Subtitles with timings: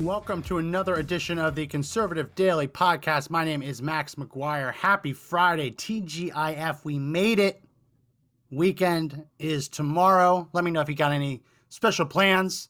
[0.00, 3.30] Welcome to another edition of the Conservative Daily Podcast.
[3.30, 4.72] My name is Max McGuire.
[4.72, 6.84] Happy Friday, TGIF.
[6.84, 7.64] We made it.
[8.52, 10.48] Weekend is tomorrow.
[10.52, 12.68] Let me know if you got any special plans.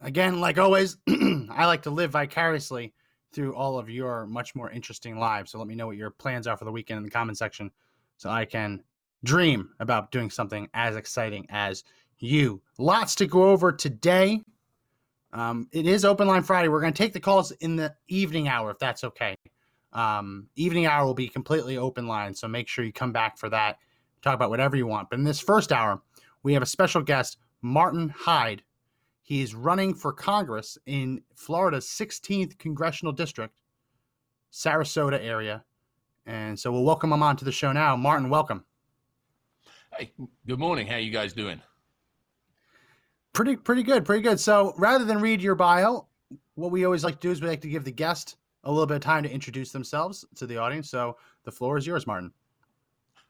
[0.00, 2.94] Again, like always, I like to live vicariously
[3.32, 5.50] through all of your much more interesting lives.
[5.50, 7.72] So let me know what your plans are for the weekend in the comment section
[8.18, 8.84] so I can
[9.24, 11.82] dream about doing something as exciting as
[12.20, 12.62] you.
[12.78, 14.42] Lots to go over today.
[15.32, 16.68] Um, it is open line Friday.
[16.68, 19.34] We're going to take the calls in the evening hour if that's okay.
[19.92, 23.48] Um, evening hour will be completely open line, so make sure you come back for
[23.50, 23.78] that.
[24.22, 25.10] Talk about whatever you want.
[25.10, 26.00] But in this first hour,
[26.42, 28.62] we have a special guest, Martin Hyde.
[29.22, 33.60] He's running for Congress in Florida's 16th congressional district,
[34.52, 35.64] Sarasota area.
[36.26, 37.96] And so we'll welcome him onto the show now.
[37.96, 38.64] Martin, welcome.
[39.96, 40.12] Hey,
[40.46, 40.86] good morning.
[40.86, 41.60] How you guys doing?
[43.32, 44.38] Pretty, pretty good, pretty good.
[44.38, 46.06] So rather than read your bio,
[46.54, 48.86] what we always like to do is we like to give the guest a little
[48.86, 50.90] bit of time to introduce themselves to the audience.
[50.90, 52.32] So the floor is yours, Martin.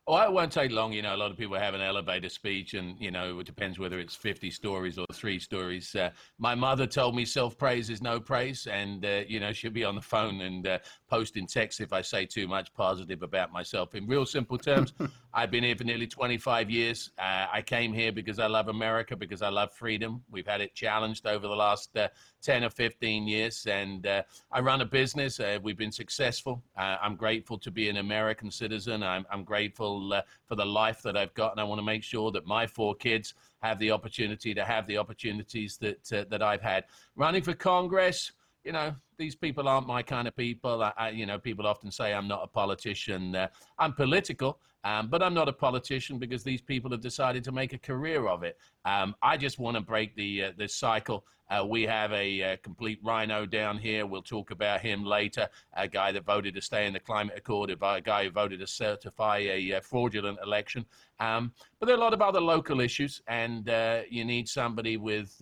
[0.09, 0.93] Oh, it won't take long.
[0.93, 3.79] You know, a lot of people have an elevator speech, and you know, it depends
[3.79, 5.95] whether it's fifty stories or three stories.
[5.95, 9.85] Uh, my mother told me self-praise is no praise, and uh, you know, she'll be
[9.85, 13.95] on the phone and uh, posting texts if I say too much positive about myself.
[13.95, 14.93] In real simple terms,
[15.35, 17.11] I've been here for nearly 25 years.
[17.17, 20.25] Uh, I came here because I love America, because I love freedom.
[20.31, 22.09] We've had it challenged over the last uh,
[22.43, 25.39] 10 or 15 years, and uh, I run a business.
[25.39, 26.61] Uh, we've been successful.
[26.77, 29.05] Uh, I'm grateful to be an American citizen.
[29.05, 32.03] I'm, I'm grateful uh, for the life that I've got, and I want to make
[32.03, 36.43] sure that my four kids have the opportunity to have the opportunities that uh, that
[36.43, 36.85] I've had.
[37.17, 38.33] Running for Congress,
[38.65, 40.83] you know, these people aren't my kind of people.
[40.83, 43.37] I, I, you know, people often say I'm not a politician.
[43.37, 43.47] Uh,
[43.79, 47.73] I'm political, um, but I'm not a politician because these people have decided to make
[47.73, 48.59] a career of it.
[48.85, 51.25] Um, I just want to break the uh, the cycle.
[51.49, 54.07] Uh, we have a, uh complete rhino down here.
[54.07, 55.49] We'll talk about him later.
[55.75, 58.67] A guy that voted to stay in the climate accord, a guy who voted to
[58.67, 60.85] certify a uh, fraudulent election.
[61.21, 64.97] Um, but there are a lot of other local issues, and uh, you need somebody
[64.97, 65.41] with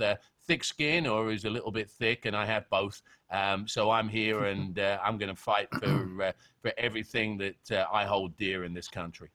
[0.51, 3.03] thick skin or who's a little bit thick, and I have both.
[3.31, 6.33] Um, so I'm here, and uh, I'm going to fight for uh,
[6.63, 9.31] for everything that uh, I hold dear in this country.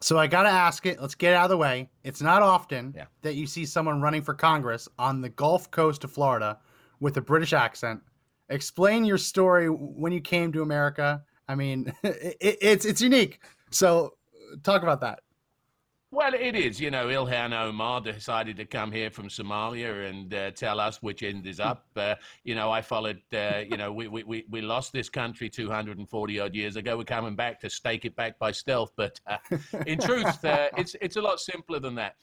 [0.00, 1.00] So I got to ask it.
[1.00, 1.88] Let's get it out of the way.
[2.02, 3.06] It's not often Yeah.
[3.22, 6.58] that you see someone running for Congress on the Gulf Coast of Florida
[7.00, 8.02] with a British accent.
[8.50, 11.22] Explain your story when you came to America.
[11.48, 13.40] I mean, it, it's it's unique.
[13.70, 14.14] So
[14.62, 15.20] talk about that.
[16.14, 16.80] Well, it is.
[16.80, 21.24] You know, Ilhan Omar decided to come here from Somalia and uh, tell us which
[21.24, 21.86] end is up.
[21.96, 22.14] Uh,
[22.44, 26.54] you know, I followed, uh, you know, we, we, we, lost this country 240 odd
[26.54, 26.96] years ago.
[26.96, 28.92] We're coming back to stake it back by stealth.
[28.96, 29.38] But uh,
[29.88, 32.14] in truth, uh, it's, it's a lot simpler than that.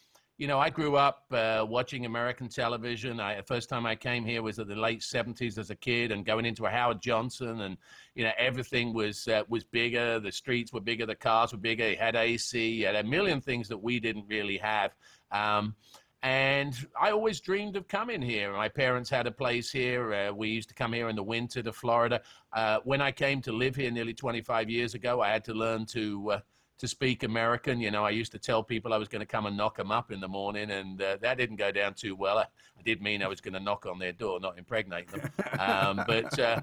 [0.41, 3.19] You know, I grew up uh, watching American television.
[3.19, 6.11] I, the first time I came here was at the late 70s as a kid
[6.11, 7.77] and going into a Howard Johnson and,
[8.15, 10.19] you know, everything was uh, was bigger.
[10.19, 11.05] The streets were bigger.
[11.05, 11.83] The cars were bigger.
[11.83, 12.81] It had AC.
[12.81, 14.95] Had a million things that we didn't really have.
[15.31, 15.75] Um,
[16.23, 18.51] and I always dreamed of coming here.
[18.51, 20.11] My parents had a place here.
[20.11, 22.19] Uh, we used to come here in the winter to Florida.
[22.51, 25.85] Uh, when I came to live here nearly 25 years ago, I had to learn
[25.87, 26.39] to uh,
[26.81, 27.79] to speak American.
[27.79, 29.91] You know, I used to tell people I was going to come and knock them
[29.91, 32.39] up in the morning, and uh, that didn't go down too well.
[32.39, 35.31] I, I did mean I was going to knock on their door, not impregnate them.
[35.59, 36.61] Um, but uh,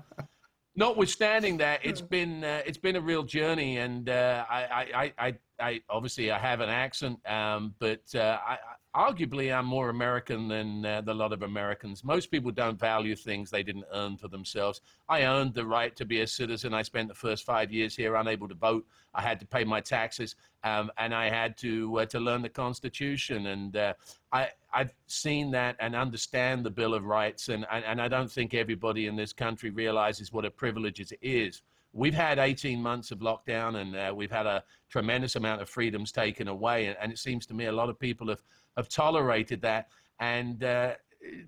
[0.74, 5.34] notwithstanding that, it's been uh, it's been a real journey, and uh, I, I, I,
[5.60, 8.59] I obviously I have an accent, um, but uh, I,
[8.94, 12.02] arguably I'm more American than uh, a lot of Americans.
[12.02, 14.80] Most people don't value things they didn't earn for themselves.
[15.08, 16.74] I earned the right to be a citizen.
[16.74, 18.86] I spent the first five years here unable to vote.
[19.14, 22.48] I had to pay my taxes, um, and I had to uh, to learn the
[22.48, 23.46] Constitution.
[23.46, 23.94] And uh,
[24.32, 24.48] I
[24.78, 28.54] I've seen that and understand the Bill of Rights, and, and and I don't think
[28.54, 31.63] everybody in this country realizes what a privilege it is.
[31.92, 36.13] We've had 18 months of lockdown, and uh, we've had a tremendous amount of freedoms
[36.13, 38.42] taken away, and, and it seems to me a lot of people have
[38.77, 39.89] have tolerated that.
[40.21, 40.92] And uh,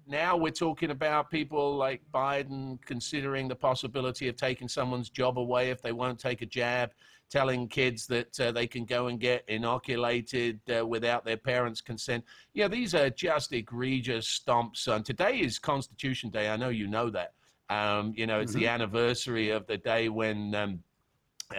[0.09, 5.71] now we're talking about people like Biden considering the possibility of taking someone's job away
[5.71, 6.91] if they won't take a jab.
[7.31, 12.25] Telling kids that uh, they can go and get inoculated uh, without their parents' consent.
[12.53, 14.88] Yeah, these are just egregious stomps.
[14.88, 16.50] And today is Constitution Day.
[16.50, 17.35] I know you know that.
[17.71, 18.61] Um, you know, it's mm-hmm.
[18.61, 20.55] the anniversary of the day when.
[20.55, 20.81] Um,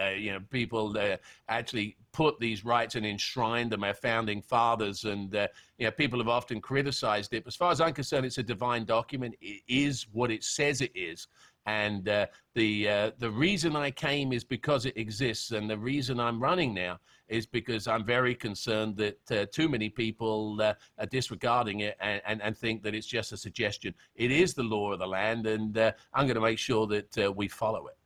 [0.00, 1.16] uh, you know, people uh,
[1.50, 5.46] actually put these rights and enshrined them, our founding fathers, and uh,
[5.78, 7.44] you know, people have often criticized it.
[7.44, 9.34] But as far as I'm concerned, it's a divine document.
[9.40, 11.28] It is what it says it is,
[11.66, 16.18] and uh, the uh, the reason I came is because it exists, and the reason
[16.18, 16.98] I'm running now
[17.28, 22.42] is because I'm very concerned that uh, too many people are disregarding it and, and,
[22.42, 23.94] and think that it's just a suggestion.
[24.16, 27.48] It is the law of the land, and I'm going to make sure that we
[27.48, 27.96] follow it.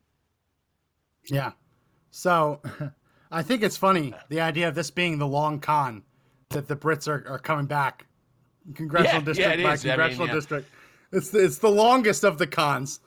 [1.28, 1.52] Yeah,
[2.10, 2.60] so
[3.30, 6.02] I think it's funny the idea of this being the long con
[6.50, 8.06] that the Brits are, are coming back
[8.74, 10.34] congressional yeah, district yeah, by congressional I mean, yeah.
[10.34, 10.70] district.
[11.12, 13.00] It's the, it's the longest of the cons.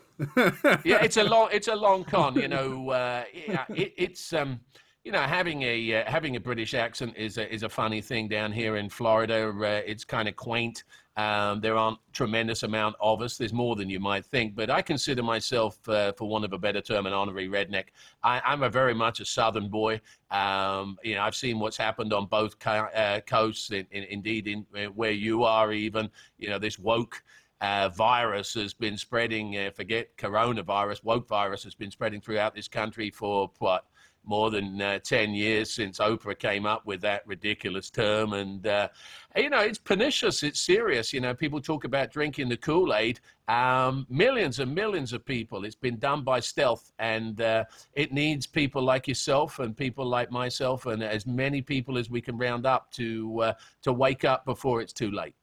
[0.84, 2.36] Yeah, it's a long it's a long con.
[2.36, 4.60] You know, uh, yeah, it, it's um,
[5.04, 8.28] you know having a uh, having a British accent is a, is a funny thing
[8.28, 9.50] down here in Florida.
[9.50, 10.84] Uh, it's kind of quaint.
[11.20, 13.38] Um, there aren't tremendous amount of us.
[13.38, 16.58] There's more than you might think, but I consider myself, uh, for want of a
[16.58, 17.88] better term, an honorary redneck.
[18.24, 20.00] I, am a very much a Southern boy.
[20.32, 23.70] Um, you know, I've seen what's happened on both co- uh, coasts.
[23.72, 27.22] In, in, indeed, in, in, uh, where you are, even you know, this woke.
[27.62, 29.58] Uh, virus has been spreading.
[29.58, 31.04] Uh, forget coronavirus.
[31.04, 33.86] Woke virus has been spreading throughout this country for what
[34.26, 38.34] more than uh, 10 years since Oprah came up with that ridiculous term.
[38.34, 38.90] And, uh,
[39.36, 41.12] you know, it's pernicious, it's serious.
[41.14, 43.20] You know, people talk about drinking the Kool Aid.
[43.48, 45.66] Um, millions and millions of people.
[45.66, 50.30] It's been done by stealth, and uh, it needs people like yourself and people like
[50.30, 54.46] myself, and as many people as we can round up to uh, to wake up
[54.46, 55.34] before it's too late.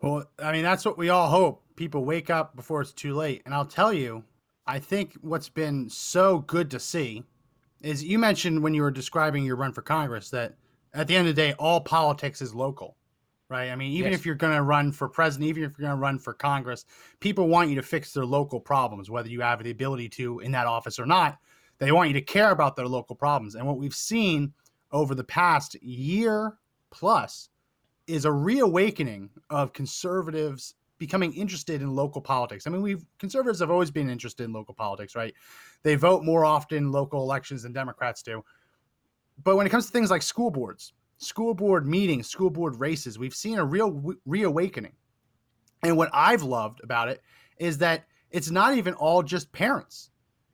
[0.00, 1.62] Well, I mean, that's what we all hope.
[1.76, 3.42] People wake up before it's too late.
[3.44, 4.24] And I'll tell you,
[4.66, 7.24] I think what's been so good to see
[7.82, 10.54] is you mentioned when you were describing your run for Congress that
[10.94, 12.96] at the end of the day, all politics is local,
[13.48, 13.70] right?
[13.70, 14.20] I mean, even yes.
[14.20, 16.84] if you're going to run for president, even if you're going to run for Congress,
[17.20, 20.52] people want you to fix their local problems, whether you have the ability to in
[20.52, 21.38] that office or not.
[21.78, 23.54] They want you to care about their local problems.
[23.54, 24.52] And what we've seen
[24.92, 26.58] over the past year
[26.90, 27.48] plus
[28.06, 32.66] is a reawakening of conservatives becoming interested in local politics.
[32.66, 35.34] I mean, we've conservatives have always been interested in local politics, right?
[35.82, 38.44] They vote more often in local elections than Democrats do.
[39.42, 43.18] But when it comes to things like school boards, school board meetings, school board races,
[43.18, 44.92] we've seen a real reawakening.
[45.82, 47.22] And what I've loved about it
[47.58, 50.10] is that it's not even all just parents.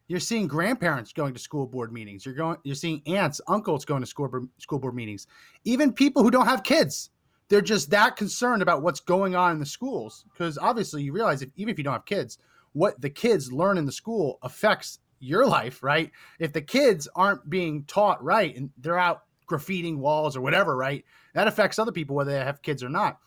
[0.09, 2.25] You're seeing grandparents going to school board meetings.
[2.25, 5.27] You're going you're seeing aunts, uncles going to school board, school board meetings.
[5.65, 7.11] Even people who don't have kids
[7.49, 10.25] they're just that concerned about what's going on in the schools.
[10.33, 12.39] Because obviously you realize if, even if you don't have kids
[12.73, 16.11] what the kids learn in the school affects your life right?
[16.39, 21.05] If the kids aren't being taught right and they're out graffitiing walls or whatever right
[21.35, 23.19] that affects other people whether they have kids or not.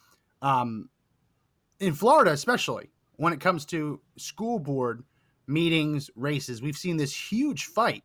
[0.41, 0.89] Um,
[1.79, 5.03] in florida especially when it comes to school board
[5.47, 8.03] meetings races we've seen this huge fight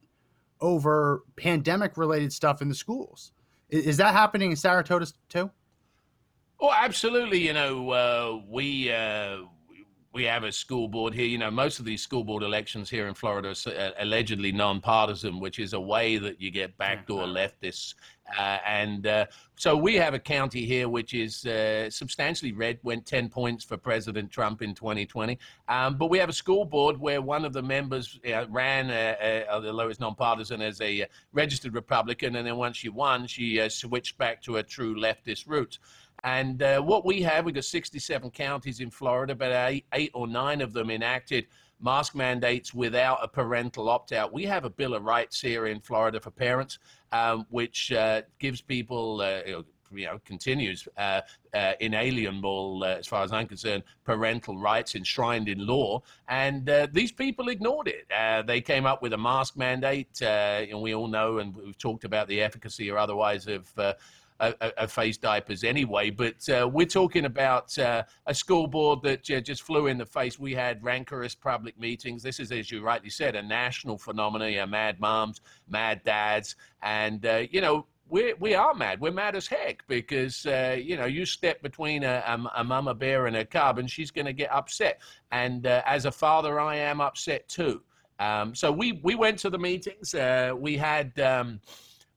[0.60, 3.32] over pandemic related stuff in the schools.
[3.68, 5.50] Is, is that happening in Sarasota too
[6.66, 7.46] Oh, absolutely.
[7.46, 9.40] You know, uh, we uh,
[10.14, 11.26] we have a school board here.
[11.26, 15.40] You know, most of these school board elections here in Florida are uh, allegedly nonpartisan,
[15.40, 17.96] which is a way that you get backdoor leftists.
[18.38, 23.04] Uh, and uh, so we have a county here which is uh, substantially red, went
[23.04, 25.38] 10 points for President Trump in 2020.
[25.68, 29.44] Um, but we have a school board where one of the members uh, ran, uh,
[29.50, 32.36] although it's nonpartisan, as a registered Republican.
[32.36, 35.78] And then once she won, she switched back to a true leftist roots.
[36.24, 40.26] And uh, what we have, we've got 67 counties in Florida, but eight, eight or
[40.26, 41.46] nine of them enacted
[41.80, 44.32] mask mandates without a parental opt out.
[44.32, 46.78] We have a Bill of Rights here in Florida for parents,
[47.12, 49.42] um, which uh, gives people, uh,
[49.92, 51.20] you know, continues uh,
[51.52, 56.02] uh, inalienable, uh, as far as I'm concerned, parental rights enshrined in law.
[56.28, 58.46] And uh, these people ignored it.
[58.46, 62.28] They came up with a mask mandate, and we all know, and we've talked about
[62.28, 63.70] the efficacy or otherwise of
[64.40, 66.10] a, face diapers anyway.
[66.10, 70.06] But uh, we're talking about uh, a school board that uh, just flew in the
[70.06, 70.38] face.
[70.38, 72.22] We had rancorous public meetings.
[72.22, 74.52] This is, as you rightly said, a national phenomenon.
[74.52, 77.86] Yeah, mad moms, mad dads, and uh, you know.
[78.06, 79.00] We, we are mad.
[79.00, 82.92] We're mad as heck because, uh, you know, you step between a, a, a mama
[82.92, 85.00] bear and a cub and she's going to get upset.
[85.32, 87.80] And uh, as a father, I am upset too.
[88.18, 90.14] Um, so we, we went to the meetings.
[90.54, 91.18] we had.
[91.18, 91.60] Um,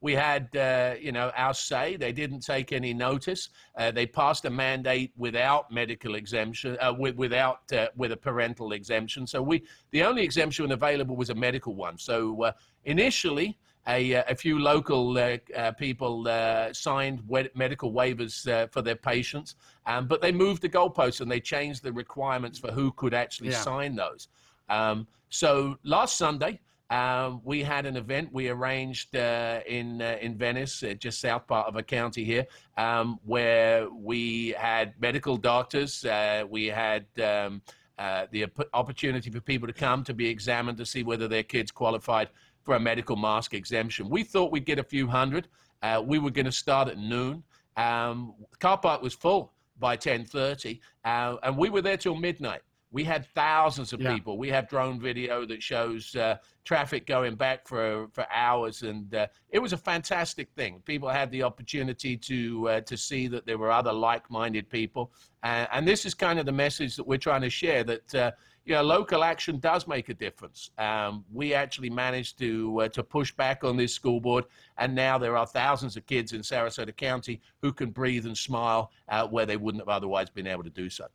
[0.02, 1.96] we had, uh, you know, our say.
[1.96, 3.50] They didn't take any notice.
[3.76, 8.74] Uh, they passed a mandate without medical exemption, uh, with, without uh, with a parental
[8.74, 9.26] exemption.
[9.26, 11.98] So we, the only exemption available was a medical one.
[11.98, 12.52] So uh,
[12.86, 17.24] initially, a, a, few local uh, uh, people uh, signed
[17.56, 21.84] medical waivers uh, for their patients, um, but they moved the goalposts and they changed
[21.84, 23.62] the requirements for who could actually yeah.
[23.62, 24.28] sign those.
[24.70, 30.38] Um, so last Sunday, um, we had an event we arranged uh, in uh, in
[30.38, 32.46] Venice, uh, just south part of a county here,
[32.78, 36.06] um, where we had medical doctors.
[36.06, 37.62] Uh, we had um,
[38.00, 41.72] uh, the opportunity for people to come to be examined to see whether their kids
[41.72, 42.30] qualified
[42.64, 44.10] for a medical mask exemption.
[44.10, 45.50] We thought we'd get a few hundred.
[45.82, 47.44] Uh, we were going to start at noon.
[47.76, 52.62] Um, car park was full by 10:30, and we were there till midnight.
[52.92, 54.14] We had thousands of yeah.
[54.14, 54.38] people.
[54.38, 59.28] We have drone video that shows uh, traffic going back for for hours, and uh,
[59.50, 60.82] it was a fantastic thing.
[60.86, 65.12] People had the opportunity to uh, to see that there were other like-minded people,
[65.44, 67.84] and this is kind of the message that we're trying to share.
[67.84, 68.32] That uh,
[68.68, 70.72] you know, local action does make a difference.
[70.78, 74.44] Um, we actually managed to uh, to push back on this school board,
[74.78, 78.92] and now there are thousands of kids in Sarasota County who can breathe and smile
[79.08, 81.06] uh, where they wouldn't have otherwise been able to do so.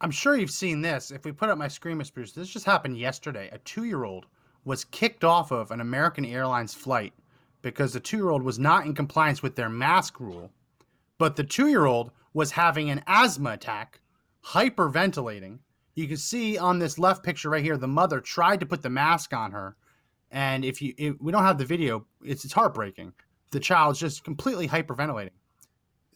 [0.00, 1.10] I'm sure you've seen this.
[1.10, 2.02] If we put up my screen.
[2.14, 3.48] Bruce, this just happened yesterday.
[3.52, 4.26] A two year old
[4.64, 7.14] was kicked off of an American Airlines flight
[7.62, 10.50] because the two year old was not in compliance with their mask rule.
[11.18, 14.00] But the two year old was having an asthma attack,
[14.44, 15.60] hyperventilating.
[15.94, 18.90] You can see on this left picture right here, the mother tried to put the
[18.90, 19.76] mask on her.
[20.30, 23.14] And if you if we don't have the video, it's, it's heartbreaking.
[23.50, 25.30] The child's just completely hyperventilating.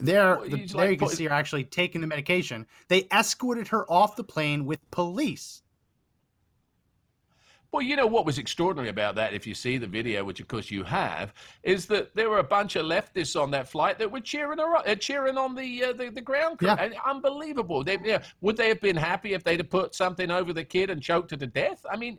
[0.01, 2.67] There, well, the, there like, you can see her actually taking the medication.
[2.89, 5.63] They escorted her off the plane with police.
[7.73, 10.49] Well, you know what was extraordinary about that, if you see the video, which of
[10.49, 14.11] course you have, is that there were a bunch of leftists on that flight that
[14.11, 16.67] were cheering her, uh, cheering on the, uh, the the ground crew.
[16.67, 16.91] Yeah.
[17.07, 17.85] unbelievable.
[17.85, 20.65] They, you know, would they have been happy if they'd have put something over the
[20.65, 21.87] kid and choked her to death?
[21.89, 22.19] I mean,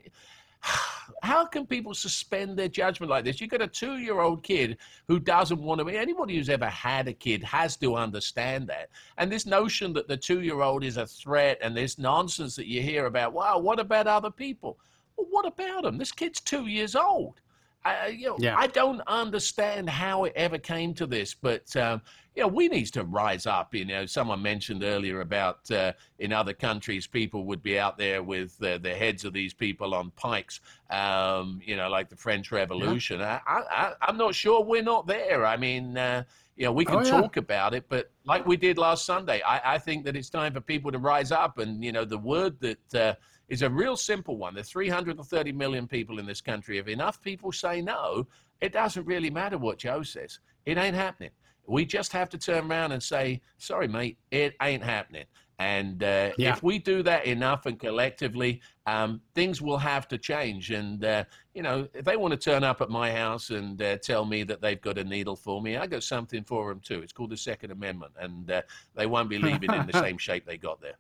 [1.24, 3.40] how can people suspend their judgment like this?
[3.40, 4.78] You've got a two year old kid
[5.08, 5.98] who doesn't want to be.
[5.98, 8.90] Anybody who's ever had a kid has to understand that.
[9.18, 12.68] And this notion that the two year old is a threat and this nonsense that
[12.68, 14.78] you hear about, wow, what about other people?
[15.18, 15.98] Well, what about them?
[15.98, 17.42] This kid's two years old.
[17.84, 18.56] I, you know, yeah.
[18.58, 22.02] I don't understand how it ever came to this, but um,
[22.36, 23.76] you know, we need to rise up.
[23.76, 28.24] You know, someone mentioned earlier about uh, in other countries, people would be out there
[28.24, 30.62] with uh, the heads of these people on pikes.
[30.90, 33.20] Um, you know, like the French Revolution.
[33.20, 33.40] Yeah.
[33.46, 35.46] I, am not sure we're not there.
[35.46, 36.24] I mean, uh,
[36.56, 37.22] you know, we can oh, yeah.
[37.22, 40.54] talk about it, but like we did last Sunday, I, I, think that it's time
[40.54, 41.58] for people to rise up.
[41.58, 43.16] And you know, the word that uh,
[43.50, 44.54] is a real simple one.
[44.54, 46.78] There's 330 million people in this country.
[46.78, 48.28] If enough people say no,
[48.62, 50.40] it doesn't really matter what Joe says.
[50.66, 51.32] It ain't happening.
[51.68, 55.26] We just have to turn around and say, sorry, mate, it ain't happening.
[55.60, 56.54] And uh, yeah.
[56.54, 60.72] if we do that enough and collectively, um, things will have to change.
[60.72, 63.98] And, uh, you know, if they want to turn up at my house and uh,
[63.98, 67.02] tell me that they've got a needle for me, I got something for them too.
[67.02, 68.14] It's called the Second Amendment.
[68.20, 68.64] And uh,
[68.96, 70.96] they won't be leaving in the same shape they got there.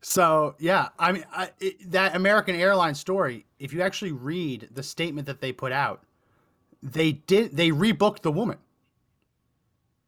[0.00, 3.46] So yeah, I mean I, it, that American Airlines story.
[3.58, 6.04] If you actually read the statement that they put out,
[6.82, 8.58] they did they rebooked the woman.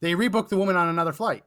[0.01, 1.45] They rebooked the woman on another flight.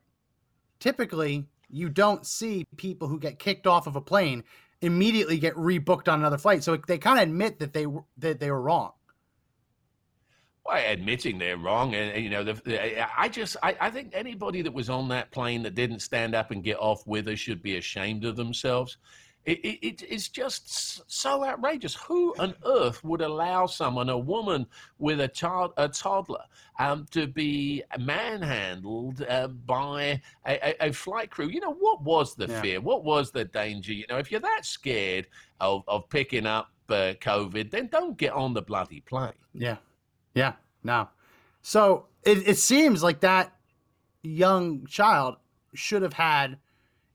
[0.80, 4.44] Typically, you don't see people who get kicked off of a plane
[4.82, 6.64] immediately get rebooked on another flight.
[6.64, 8.92] So they kind of admit that they that they were wrong
[10.66, 14.62] well, admitting they're wrong, and, you know, the, the, I just, I, I, think anybody
[14.62, 17.62] that was on that plane that didn't stand up and get off with us should
[17.62, 18.98] be ashamed of themselves.
[19.46, 21.96] It, it, it's just so outrageous.
[21.96, 24.66] Who on earth would allow someone, a woman
[25.00, 26.44] with a child, a toddler,
[26.80, 31.50] um, to be manhandled uh, by a, a, a, flight crew?
[31.50, 32.62] You know, what was the yeah.
[32.62, 32.82] fear?
[32.82, 33.94] What was the danger?
[33.94, 35.28] You know, if you're that scared
[35.60, 39.34] of, of picking up uh, COVID, then don't get on the bloody plane.
[39.54, 39.78] Yeah.
[40.34, 41.10] Yeah, no.
[41.62, 43.54] So it, it seems like that
[44.22, 45.36] young child
[45.74, 46.58] should have had,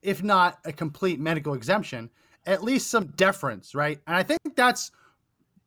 [0.08, 2.10] if not a complete medical exemption,
[2.46, 4.00] at least some deference, right?
[4.06, 4.90] And I think that's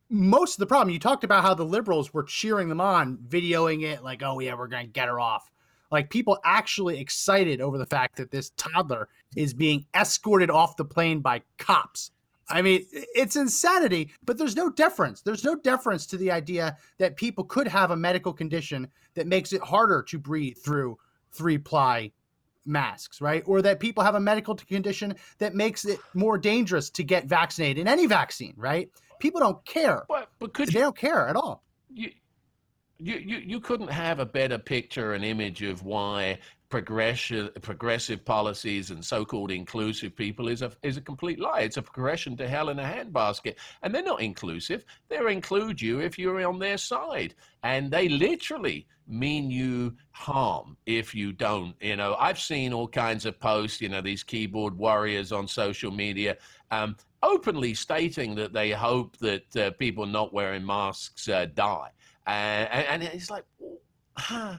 [0.08, 0.92] most of the problem.
[0.92, 4.54] You talked about how the liberals were cheering them on, videoing it like, oh, yeah,
[4.54, 5.50] we're going to get her off.
[5.90, 10.84] Like people actually excited over the fact that this toddler is being escorted off the
[10.84, 12.10] plane by cops
[12.52, 15.22] I mean, it's insanity, but there's no deference.
[15.22, 19.54] There's no deference to the idea that people could have a medical condition that makes
[19.54, 20.98] it harder to breathe through
[21.32, 22.12] three ply
[22.64, 23.42] masks, right?
[23.46, 27.78] Or that people have a medical condition that makes it more dangerous to get vaccinated
[27.80, 28.90] in any vaccine, right?
[29.20, 30.04] People don't care.
[30.08, 31.62] But, but could They you, don't care at all.
[31.88, 32.10] you,
[32.98, 36.38] you, you, you couldn't have a better picture and image of why
[36.72, 41.60] progressive progressive policies and so-called inclusive people is a is a complete lie.
[41.60, 44.86] It's a progression to hell in a handbasket, and they're not inclusive.
[45.10, 51.14] They include you if you're on their side, and they literally mean you harm if
[51.14, 51.74] you don't.
[51.82, 53.82] You know, I've seen all kinds of posts.
[53.82, 56.38] You know, these keyboard warriors on social media.
[56.70, 61.90] Um, openly stating that they hope that uh, people not wearing masks uh, die.
[62.26, 63.44] And, and it's like,
[64.16, 64.56] huh,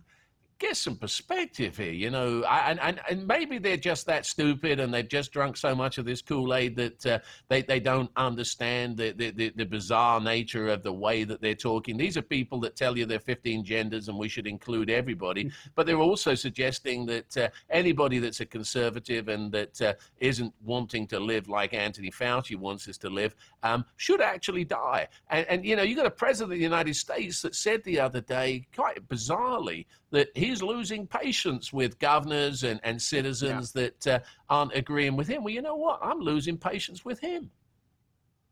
[0.64, 2.44] get some perspective here, you know.
[2.44, 6.06] And, and and maybe they're just that stupid, and they've just drunk so much of
[6.06, 10.68] this Kool Aid that uh, they they don't understand the, the the the bizarre nature
[10.70, 11.98] of the way that they're talking.
[11.98, 15.52] These are people that tell you there are 15 genders and we should include everybody,
[15.76, 21.08] but they're also suggesting that uh, anybody that's a conservative and that uh, isn't wanting
[21.08, 25.08] to live like Anthony Fauci wants us to live um, should actually die.
[25.30, 28.00] And, and you know, you got a president of the United States that said the
[28.00, 34.20] other day, quite bizarrely, that he's losing patience with governors and, and citizens that uh,
[34.50, 35.44] aren't agreeing with him.
[35.44, 36.00] Well, you know what?
[36.02, 37.50] I'm losing patience with him.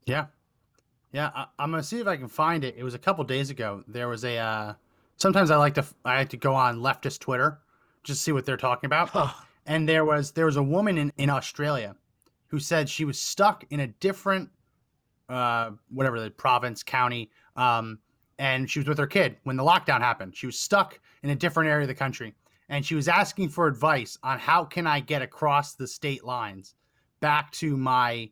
[0.08, 0.26] Yeah,
[1.12, 1.30] yeah.
[1.36, 2.76] I, I'm gonna see if I can find it.
[2.76, 3.84] It was a couple days ago.
[3.88, 4.38] There was a.
[4.38, 4.74] Uh,
[5.18, 7.60] sometimes I like to I like to go on leftist Twitter
[8.04, 9.36] just to see what they're talking about.
[9.68, 11.96] and there was there was a woman in in Australia
[12.48, 14.50] who said she was stuck in a different
[15.30, 18.00] uh whatever the province county um
[18.42, 20.36] and she was with her kid when the lockdown happened.
[20.36, 22.34] She was stuck in a different area of the country
[22.70, 26.74] and she was asking for advice on how can i get across the state lines
[27.20, 28.28] back to my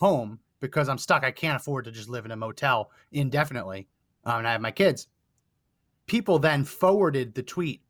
[0.00, 1.22] home because i'm stuck.
[1.22, 3.88] I can't afford to just live in a motel indefinitely
[4.24, 5.08] um, and i have my kids.
[6.06, 7.82] People then forwarded the tweet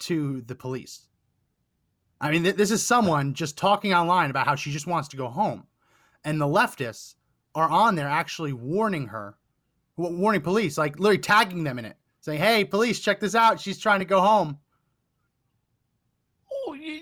[0.00, 1.06] to the police.
[2.18, 5.18] I mean, th- this is someone just talking online about how she just wants to
[5.18, 5.66] go home.
[6.24, 7.16] And the leftists
[7.54, 9.36] are on there actually warning her,
[10.00, 13.60] warning police, like literally tagging them in it, saying, hey, police, check this out.
[13.60, 14.58] She's trying to go home.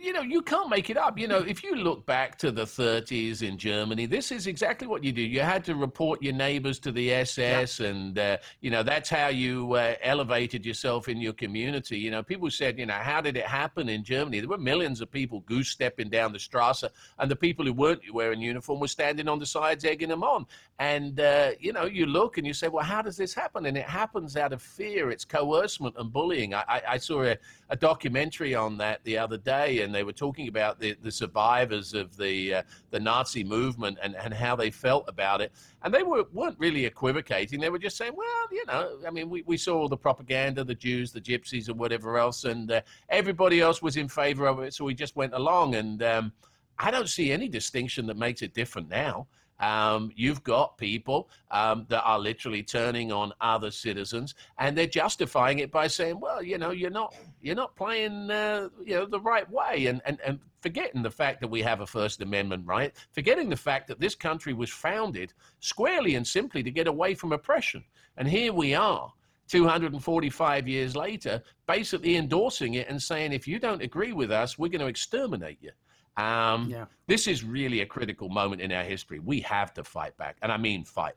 [0.01, 1.19] You, know, you can't make it up.
[1.19, 5.03] You know, if you look back to the 30s in Germany, this is exactly what
[5.03, 5.23] you do.
[5.23, 9.29] You had to report your neighbors to the SS, and, uh, you know, that's how
[9.29, 11.99] you uh, elevated yourself in your community.
[11.99, 14.41] You know, people said, you know, how did it happen in Germany?
[14.41, 16.85] There were millions of people goose stepping down the Strasse,
[17.19, 20.47] and the people who weren't wearing uniform were standing on the sides egging them on.
[20.79, 23.67] And, uh, you know, you look and you say, well, how does this happen?
[23.67, 25.11] And it happens out of fear.
[25.11, 26.55] It's coercement and bullying.
[26.55, 27.37] I, I, I saw a,
[27.69, 31.95] a documentary on that the other day, and they were talking about the, the survivors
[31.95, 35.51] of the uh, the Nazi movement and, and how they felt about it.
[35.83, 37.59] And they were, weren't really equivocating.
[37.59, 40.63] They were just saying, well, you know, I mean, we, we saw all the propaganda,
[40.63, 44.61] the Jews, the gypsies, and whatever else, and uh, everybody else was in favor of
[44.61, 45.75] it, so we just went along.
[45.75, 46.33] And um,
[46.79, 49.27] I don't see any distinction that makes it different now.
[49.61, 55.59] Um, you've got people um, that are literally turning on other citizens, and they're justifying
[55.59, 59.21] it by saying, "Well, you know, you're not you're not playing uh, you know the
[59.21, 62.95] right way," and, and and forgetting the fact that we have a First Amendment right,
[63.13, 67.33] forgetting the fact that this country was founded squarely and simply to get away from
[67.33, 67.85] oppression,
[68.17, 69.13] and here we are.
[69.49, 74.69] 245 years later, basically endorsing it and saying, if you don't agree with us, we're
[74.69, 75.71] going to exterminate you.
[76.19, 76.85] Um, Yeah.
[77.07, 79.19] This is really a critical moment in our history.
[79.19, 81.15] We have to fight back, and I mean fight.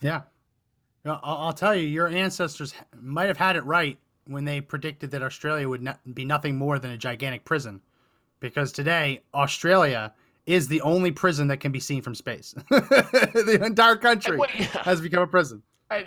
[0.00, 0.22] Yeah.
[1.04, 5.22] I'll, I'll tell you, your ancestors might have had it right when they predicted that
[5.22, 7.82] Australia would not be nothing more than a gigantic prison.
[8.40, 10.14] Because today, Australia
[10.46, 12.54] is the only prison that can be seen from space.
[12.70, 14.64] the entire country Well, yeah.
[14.82, 15.62] has become a prison.
[15.90, 16.06] I-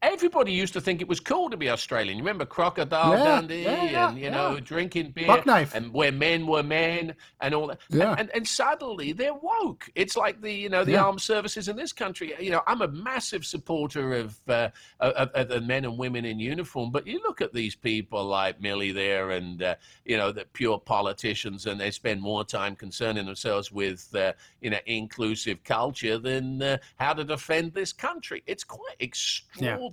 [0.00, 2.18] everybody used to think it was cool to be Australian.
[2.18, 5.74] You remember Crocodile Yeah, Dundee yeah, yeah, and, you know, drinking beer Buckknife.
[5.74, 7.80] and where men were men and all that.
[7.90, 8.10] Yeah.
[8.12, 9.90] And, and, and suddenly they're woke.
[9.94, 12.32] It's like the, you know, the armed services in this country.
[12.38, 14.68] You know, I'm a massive supporter of, uh,
[15.00, 18.60] of, of the men and women in uniform, but you look at these people like
[18.60, 23.26] Milley there and, uh, you know, the pure politicians and they spend more time concerning
[23.26, 28.42] themselves with, uh, you know, inclusive culture than uh, how to defend this country.
[28.46, 29.87] It's quite extraordinary.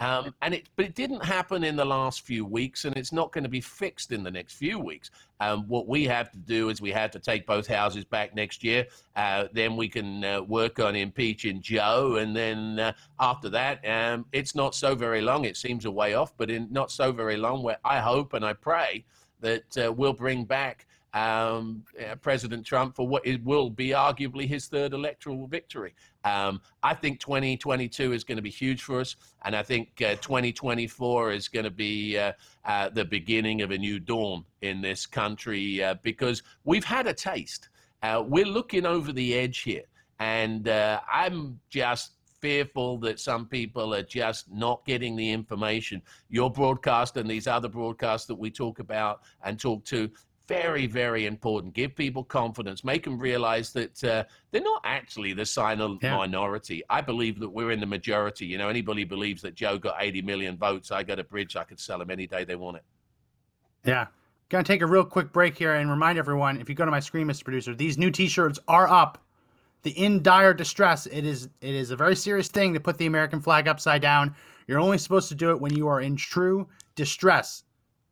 [0.00, 3.32] Um, and it, but it didn't happen in the last few weeks, and it's not
[3.32, 5.10] going to be fixed in the next few weeks.
[5.40, 8.62] Um, what we have to do is we have to take both houses back next
[8.62, 8.86] year.
[9.16, 14.26] Uh, then we can uh, work on impeaching Joe, and then uh, after that, um,
[14.32, 15.44] it's not so very long.
[15.44, 18.44] It seems a way off, but in not so very long, where I hope and
[18.44, 19.04] I pray
[19.40, 24.46] that uh, we'll bring back um, uh, President Trump for what it will be arguably
[24.46, 25.94] his third electoral victory.
[26.24, 30.14] Um, I think 2022 is going to be huge for us, and I think uh,
[30.16, 32.32] 2024 is going to be uh,
[32.64, 37.14] uh, the beginning of a new dawn in this country uh, because we've had a
[37.14, 37.68] taste.
[38.02, 39.84] Uh, we're looking over the edge here,
[40.18, 46.02] and I'm just fearful that some people are just not getting the information.
[46.28, 50.10] Your broadcast and these other broadcasts that we talk about and talk to,
[50.52, 51.72] very, very important.
[51.72, 52.84] Give people confidence.
[52.84, 56.16] Make them realize that uh, they're not actually the silent Yeah.
[56.16, 56.82] minority.
[56.90, 58.46] I believe that we're in the majority.
[58.46, 61.64] You know, anybody believes that Joe got 80 million votes, I got a bridge, I
[61.64, 62.84] could sell them any day they want it.
[63.84, 64.06] Yeah.
[64.50, 67.00] Gonna take a real quick break here and remind everyone if you go to my
[67.00, 67.44] screen, Mr.
[67.44, 69.24] Producer, these new t shirts are up.
[69.82, 71.06] The in dire distress.
[71.06, 74.34] It is it is a very serious thing to put the American flag upside down.
[74.68, 77.64] You're only supposed to do it when you are in true distress.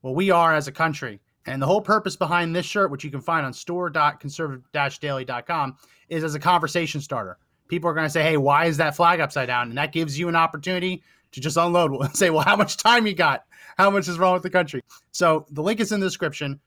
[0.02, 1.20] Well, we are as a country.
[1.50, 5.76] And the whole purpose behind this shirt, which you can find on store.conservative-daily.com,
[6.08, 7.38] is as a conversation starter.
[7.68, 10.18] People are going to say, "Hey, why is that flag upside down?" And that gives
[10.18, 13.44] you an opportunity to just unload and say, "Well, how much time you got?
[13.78, 14.82] How much is wrong with the country?"
[15.12, 16.60] So the link is in the description.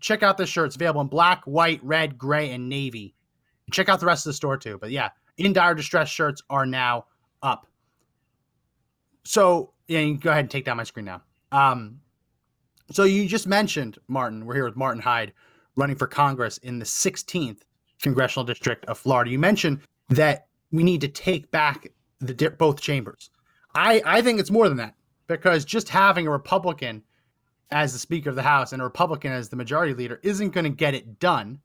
[0.00, 0.66] Check out this shirt.
[0.66, 3.14] It's available in black, white, red, gray, and navy.
[3.70, 4.78] Check out the rest of the store too.
[4.78, 7.06] But yeah, in dire distress shirts are now
[7.42, 7.66] up.
[9.24, 11.22] So yeah, you can go ahead and take down my screen now.
[11.52, 12.00] Um,
[12.92, 14.44] so you just mentioned Martin.
[14.44, 15.32] We're here with Martin Hyde,
[15.76, 17.62] running for Congress in the 16th
[18.02, 19.30] congressional district of Florida.
[19.30, 21.88] You mentioned that we need to take back
[22.20, 23.30] the di- both chambers.
[23.74, 24.94] I I think it's more than that
[25.26, 27.02] because just having a Republican
[27.70, 30.64] as the Speaker of the House and a Republican as the Majority Leader isn't going
[30.64, 31.58] to get it done.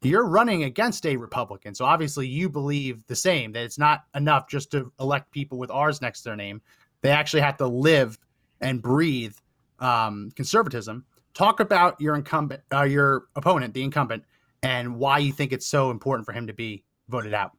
[0.00, 4.48] You're running against a Republican, so obviously you believe the same that it's not enough
[4.48, 6.60] just to elect people with R's next to their name.
[7.02, 8.18] They actually have to live
[8.60, 9.36] and breathe
[9.82, 11.04] um, conservatism.
[11.34, 14.24] Talk about your incumbent, uh, your opponent, the incumbent,
[14.62, 17.52] and why you think it's so important for him to be voted out.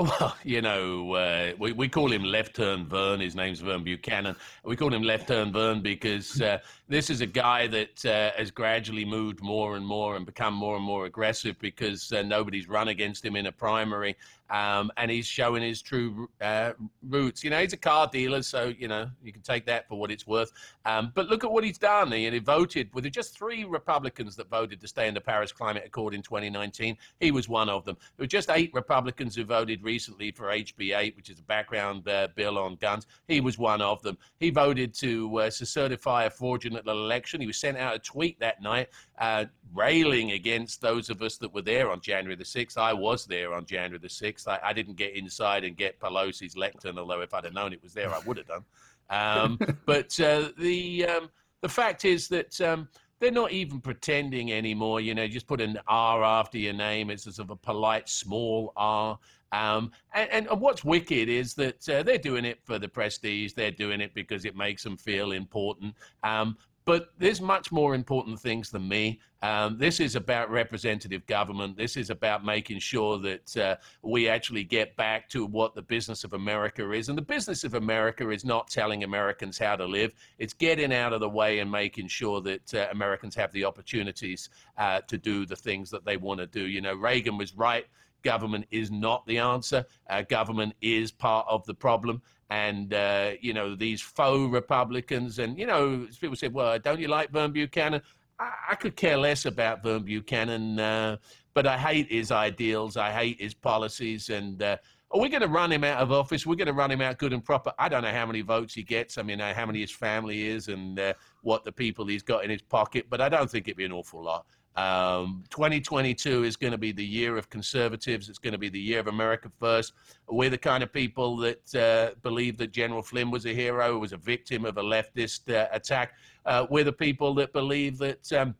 [0.00, 3.20] Well, you know, uh, we, we call him Left Turn Vern.
[3.20, 4.34] His name's Vern Buchanan.
[4.64, 6.56] We call him Left Turn Vern because uh,
[6.88, 10.76] this is a guy that uh, has gradually moved more and more and become more
[10.76, 14.16] and more aggressive because uh, nobody's run against him in a primary.
[14.50, 16.72] Um, and he's showing his true uh,
[17.08, 17.44] roots.
[17.44, 20.10] You know, he's a car dealer, so, you know, you can take that for what
[20.10, 20.52] it's worth.
[20.84, 22.10] Um, but look at what he's done.
[22.12, 25.84] He, he voted with just three Republicans that voted to stay in the Paris Climate
[25.86, 26.96] Accord in 2019.
[27.20, 27.96] He was one of them.
[28.16, 32.08] There were just eight Republicans who voted recently for HB 8, which is a background
[32.08, 33.06] uh, bill on guns.
[33.28, 34.18] He was one of them.
[34.38, 37.40] He voted to, uh, to certify a fraudulent election.
[37.40, 41.52] He was sent out a tweet that night uh, railing against those of us that
[41.52, 42.76] were there on January the 6th.
[42.76, 44.39] I was there on January the 6th.
[44.46, 47.82] I, I didn't get inside and get Pelosi's lectern, although if I'd have known it
[47.82, 48.64] was there, I would have done.
[49.10, 52.88] Um, but uh, the um, the fact is that um,
[53.20, 55.00] they're not even pretending anymore.
[55.00, 57.10] You know, just put an R after your name.
[57.10, 59.18] It's a sort of a polite small R.
[59.52, 63.52] Um, and, and, and what's wicked is that uh, they're doing it for the prestige.
[63.52, 65.94] They're doing it because it makes them feel important.
[66.22, 69.20] Um, but there's much more important things than me.
[69.42, 71.76] Um, this is about representative government.
[71.76, 76.24] This is about making sure that uh, we actually get back to what the business
[76.24, 77.08] of America is.
[77.08, 81.12] And the business of America is not telling Americans how to live, it's getting out
[81.12, 85.46] of the way and making sure that uh, Americans have the opportunities uh, to do
[85.46, 86.66] the things that they want to do.
[86.66, 87.86] You know, Reagan was right
[88.22, 89.84] government is not the answer.
[90.08, 92.22] Uh, government is part of the problem.
[92.50, 97.08] And, uh, you know, these faux Republicans, and, you know, people say, well, don't you
[97.08, 98.02] like Vern Buchanan?
[98.38, 101.16] I, I could care less about Vern Buchanan, uh,
[101.54, 102.96] but I hate his ideals.
[102.96, 104.30] I hate his policies.
[104.30, 104.76] And, uh,
[105.12, 106.46] are we going to run him out of office?
[106.46, 107.72] We're going to run him out good and proper.
[107.78, 109.18] I don't know how many votes he gets.
[109.18, 112.50] I mean, how many his family is and uh, what the people he's got in
[112.50, 114.46] his pocket, but I don't think it'd be an awful lot.
[114.76, 118.28] Um, 2022 is going to be the year of conservatives.
[118.28, 119.92] It's going to be the year of America first.
[120.28, 124.12] We're the kind of people that uh, believe that General Flynn was a hero, was
[124.12, 126.14] a victim of a leftist uh, attack.
[126.46, 128.54] Uh, we're the people that believe that um,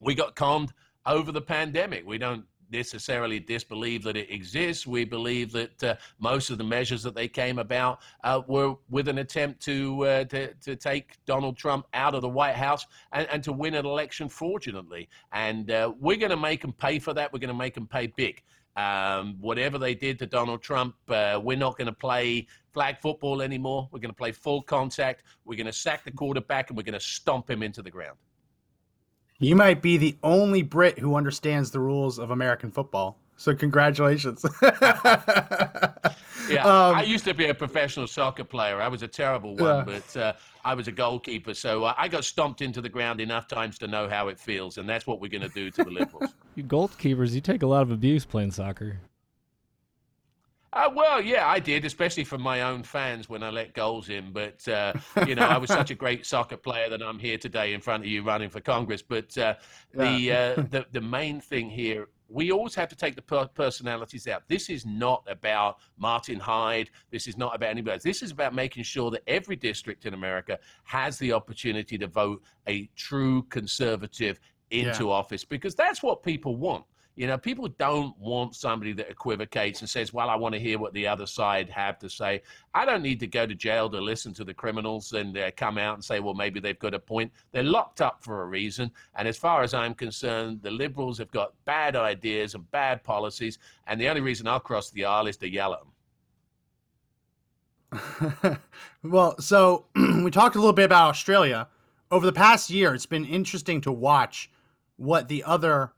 [0.00, 0.72] we got conned
[1.06, 2.06] over the pandemic.
[2.06, 4.86] We don't necessarily disbelieve that it exists.
[4.86, 9.08] We believe that uh, most of the measures that they came about uh, were with
[9.08, 13.28] an attempt to, uh, to to take Donald Trump out of the White House and,
[13.30, 15.08] and to win an election fraudulently.
[15.32, 17.32] And uh, we're going to make them pay for that.
[17.32, 18.42] We're going to make them pay big.
[18.76, 23.40] Um, whatever they did to Donald Trump, uh, we're not going to play flag football
[23.40, 23.88] anymore.
[23.90, 25.22] We're going to play full contact.
[25.46, 28.18] We're going to sack the quarterback and we're going to stomp him into the ground.
[29.38, 33.18] You might be the only Brit who understands the rules of American football.
[33.36, 34.44] So congratulations.
[36.48, 38.80] Yeah, Um, I used to be a professional soccer player.
[38.80, 39.82] I was a terrible one, Yeah.
[39.84, 40.32] but uh,
[40.64, 41.54] I was a goalkeeper.
[41.54, 44.78] So uh, I got stomped into the ground enough times to know how it feels,
[44.78, 46.30] and that's what we're going to do to the liberals.
[46.54, 49.00] You goalkeepers, you take a lot of abuse playing soccer.
[50.76, 54.30] Uh, well, yeah, I did, especially from my own fans when I let goals in.
[54.30, 54.92] But uh,
[55.26, 58.02] you know, I was such a great soccer player that I'm here today in front
[58.02, 59.00] of you running for Congress.
[59.00, 59.54] But uh,
[59.94, 64.26] the, uh, the the main thing here we always have to take the per- personalities
[64.26, 64.42] out.
[64.48, 66.90] This is not about Martin Hyde.
[67.10, 68.02] This is not about anybody else.
[68.02, 72.42] This is about making sure that every district in America has the opportunity to vote
[72.66, 76.84] a true conservative into office because that's what people want.
[77.16, 80.78] You know, people don't want somebody that equivocates and says, "Well, I want to hear
[80.78, 82.42] what the other side have to say."
[82.74, 85.78] I don't need to go to jail to listen to the criminals and uh, come
[85.78, 88.90] out and say, "Well, maybe they've got a point." They're locked up for a reason,
[89.14, 93.58] and as far as I'm concerned, the liberals have got bad ideas and bad policies,
[93.86, 95.92] and the only reason I'll cross the aisle is to yell at them.
[99.02, 101.68] well, so we talked a little bit about Australia.
[102.10, 104.50] Over the past year, it's been interesting to watch
[104.96, 105.92] what the other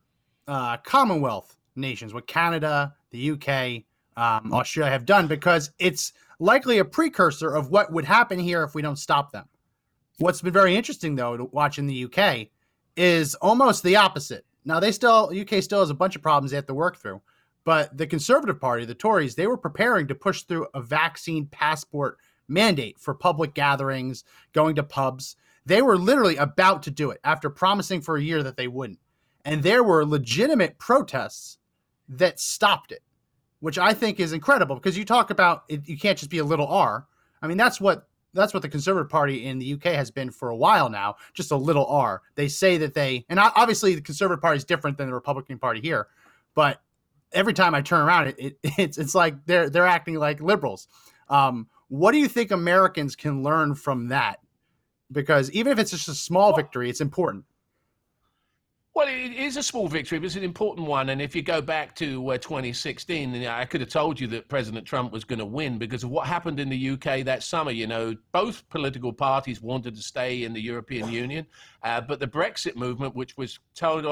[0.48, 3.84] uh, Commonwealth nations, what Canada, the UK,
[4.16, 8.74] um, Australia have done, because it's likely a precursor of what would happen here if
[8.74, 9.46] we don't stop them.
[10.18, 12.48] What's been very interesting, though, to watch in the UK
[12.96, 14.44] is almost the opposite.
[14.64, 17.22] Now, they still, UK still has a bunch of problems they have to work through,
[17.64, 22.18] but the Conservative Party, the Tories, they were preparing to push through a vaccine passport
[22.48, 25.36] mandate for public gatherings, going to pubs.
[25.66, 28.98] They were literally about to do it after promising for a year that they wouldn't.
[29.48, 31.58] And there were legitimate protests
[32.10, 33.02] that stopped it,
[33.60, 36.44] which I think is incredible because you talk about it, you can't just be a
[36.44, 37.06] little R.
[37.40, 40.50] I mean, that's what that's what the Conservative Party in the UK has been for
[40.50, 42.20] a while now, just a little R.
[42.34, 45.80] They say that they, and obviously the Conservative Party is different than the Republican Party
[45.80, 46.08] here,
[46.54, 46.82] but
[47.32, 50.88] every time I turn around, it, it it's it's like they're they're acting like liberals.
[51.30, 54.40] Um, what do you think Americans can learn from that?
[55.10, 57.46] Because even if it's just a small victory, it's important.
[58.98, 61.10] Well, it is a small victory, but it's an important one.
[61.10, 64.84] And if you go back to uh, 2016, I could have told you that President
[64.84, 67.70] Trump was going to win because of what happened in the UK that summer.
[67.70, 71.46] You know, both political parties wanted to stay in the European Union,
[71.84, 74.04] uh, but the Brexit movement, which was told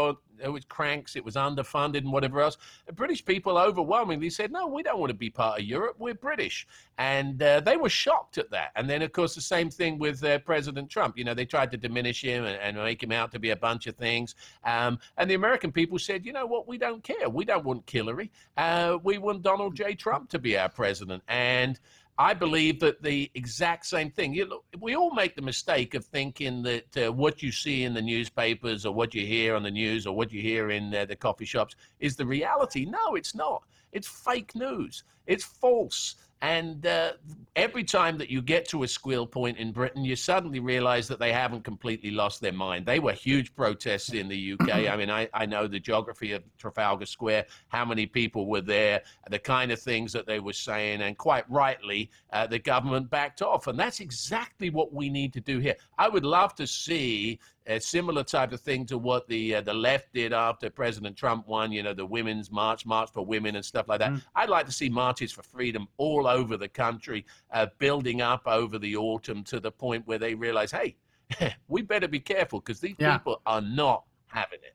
[0.43, 2.57] it was cranks, it was underfunded, and whatever else.
[2.87, 5.97] The British people overwhelmingly said, "No, we don't want to be part of Europe.
[5.99, 6.67] We're British,"
[6.99, 8.73] and uh, they were shocked at that.
[8.77, 11.17] And then, of course, the same thing with uh, President Trump.
[11.19, 13.57] You know, they tried to diminish him and, and, make him out to be a
[13.57, 14.35] bunch of things.
[14.65, 16.69] Um, and the American people said, "You know what?
[16.69, 17.29] We don't care.
[17.29, 18.31] We don't want Hillary.
[18.57, 19.95] Uh, we want Donald J.
[19.95, 21.79] Trump to be our president." And
[22.19, 24.33] I believe that the exact same thing.
[24.33, 27.93] You know, we all make the mistake of thinking that uh, what you see in
[27.93, 31.05] the newspapers or what you hear on the news or what you hear in uh,
[31.05, 32.87] the coffee shops is the reality.
[32.87, 33.65] No, it's not.
[33.93, 35.05] It's fake news.
[35.27, 36.17] It's false.
[36.43, 37.13] And uh,
[37.55, 41.19] every time that you get to a squeal point in Britain, you suddenly realize that
[41.19, 42.85] they haven't completely lost their mind.
[42.85, 44.69] They were huge protests in the UK.
[44.91, 49.03] I mean, I, I know the geography of Trafalgar Square, how many people were there,
[49.31, 53.41] the kind of things that they were saying, and quite rightly, uh, the government backed
[53.41, 53.67] off.
[53.67, 55.77] And that's exactly what we need to do here.
[55.97, 59.75] I would love to see a similar type of thing to what the uh, the
[59.75, 61.73] left did after President Trump won.
[61.73, 64.13] You know, the women's march, march for women, and stuff like that.
[64.13, 64.23] Mm.
[64.35, 68.79] I'd like to see marches for freedom all over the country, uh, building up over
[68.79, 70.97] the autumn to the point where they realize, hey,
[71.69, 73.19] we better be careful because these yeah.
[73.19, 74.75] people are not having it.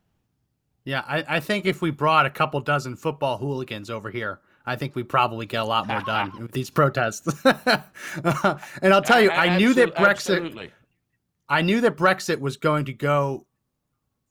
[0.83, 4.75] Yeah, I, I think if we brought a couple dozen football hooligans over here, I
[4.75, 7.27] think we probably get a lot more done with these protests.
[7.45, 10.09] and I'll tell you, I knew that Brexit.
[10.09, 10.71] Absolutely
[11.51, 13.45] I knew that Brexit was going to go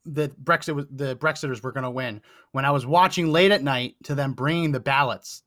[0.06, 3.62] that Brexit was the Brexiters were going to win when I was watching late at
[3.62, 5.42] night to them bringing the ballots.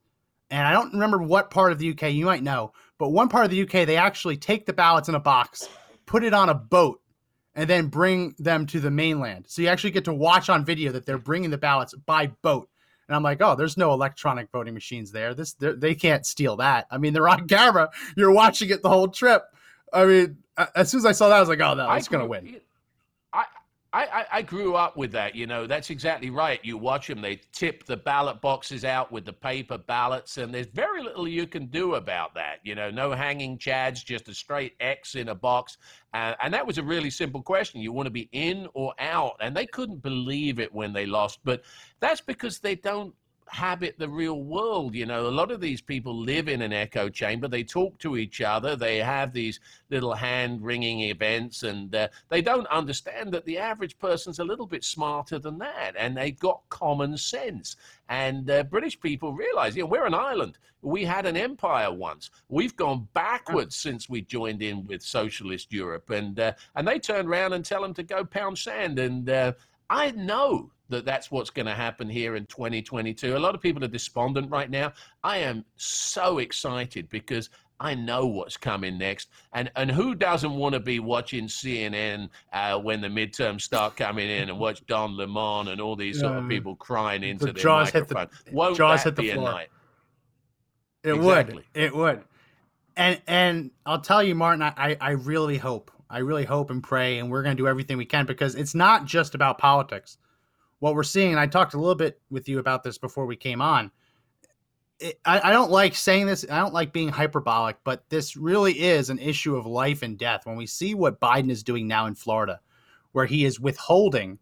[0.52, 3.46] And I don't remember what part of the UK you might know, but one part
[3.46, 5.68] of the UK they actually take the ballots in a box,
[6.06, 7.02] put it on a boat,
[7.56, 9.46] and then bring them to the mainland.
[9.48, 12.70] So you actually get to watch on video that they're bringing the ballots by boat.
[13.08, 15.34] And I'm like, oh, there's no electronic voting machines there.
[15.34, 16.86] This they can't steal that.
[16.92, 17.90] I mean, they're on camera.
[18.16, 19.44] You're watching it the whole trip.
[19.94, 20.38] I mean,
[20.76, 22.60] as soon as I saw that, I was like, oh, no, it's going to win.
[23.96, 25.36] I, I, I grew up with that.
[25.36, 26.60] You know, that's exactly right.
[26.64, 30.66] You watch them, they tip the ballot boxes out with the paper ballots, and there's
[30.66, 32.58] very little you can do about that.
[32.64, 35.78] You know, no hanging chads, just a straight X in a box.
[36.12, 37.82] Uh, and that was a really simple question.
[37.82, 39.34] You want to be in or out?
[39.40, 41.40] And they couldn't believe it when they lost.
[41.44, 41.62] But
[42.00, 43.14] that's because they don't
[43.54, 44.96] habit the real world.
[44.96, 47.48] You know, a lot of these people live in an echo chamber.
[47.48, 48.76] They talk to each other.
[48.76, 53.98] They have these little hand wringing events, and uh, they don't understand that the average
[54.00, 57.76] person's a little bit smarter than that, and they've got common sense.
[58.10, 60.58] And uh, British people realize, you know, we're an island.
[60.82, 62.30] We had an empire once.
[62.50, 67.28] We've gone backwards since we joined in with socialist Europe, and uh, and they turn
[67.28, 69.00] around and tell them to go pound sand.
[69.00, 69.54] And uh,
[69.90, 73.36] I know that that's what's going to happen here in 2022.
[73.36, 74.94] A lot of people are despondent right now.
[75.24, 79.30] I am so excited because I know what's coming next.
[79.54, 84.30] And and who doesn't want to be watching CNN uh, when the midterms start coming
[84.30, 87.64] in and watch Don Lemon and all these sort of people crying into The their
[87.64, 89.62] jaws hit the- Won't jaws hit the floor.
[91.04, 91.56] It Exactly.
[91.56, 91.66] would.
[91.84, 92.24] It would.
[92.96, 95.92] And and I'll tell you, Martin, I, I- really hope.
[96.10, 99.06] I really hope and pray, and we're gonna do everything we can because it's not
[99.06, 100.18] just about politics.
[100.84, 103.38] What we're seeing, and I talked a little bit with you about this before we
[103.38, 103.90] came on.
[105.00, 106.46] It, I, I don't like saying this.
[106.52, 110.46] I don't like being hyperbolic, but this really is an issue of life and death.
[110.46, 112.60] When we see what Biden is doing now in Florida,
[113.14, 114.38] where he is withholding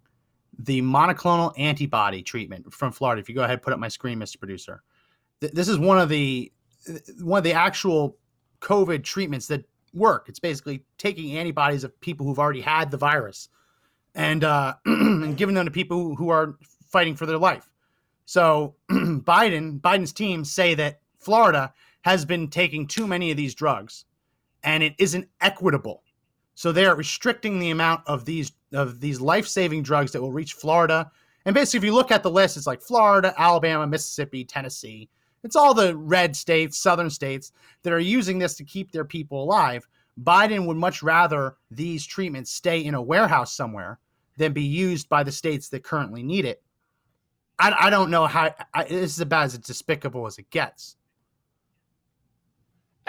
[0.58, 3.22] the monoclonal antibody treatment from Florida.
[3.22, 4.40] If you go ahead, put up my screen, Mr.
[4.40, 4.82] Producer.
[5.42, 6.52] Th- This is one of the
[7.20, 8.18] one of the actual
[8.62, 10.26] COVID treatments that work.
[10.28, 13.50] It's basically taking antibodies of people who've already had the virus
[14.16, 17.70] and uh, and giving them to people who, who are fighting for their life.
[18.26, 24.06] So Biden, Biden's team say that Florida has been taking too many of these drugs,
[24.64, 26.04] and it isn't equitable.
[26.56, 30.32] So they are restricting the amount of these of these life saving drugs that will
[30.32, 31.12] reach Florida.
[31.46, 35.10] And basically, if you look at the list, it's like Florida, Alabama, Mississippi, Tennessee.
[35.44, 37.52] It's all the red states, southern states
[37.84, 39.88] that are using this to keep their people alive.
[40.24, 44.00] Biden would much rather these treatments stay in a warehouse somewhere
[44.38, 46.62] than be used by the states that currently need it.
[47.60, 50.96] I, I don't know how I, this is about as despicable as it gets.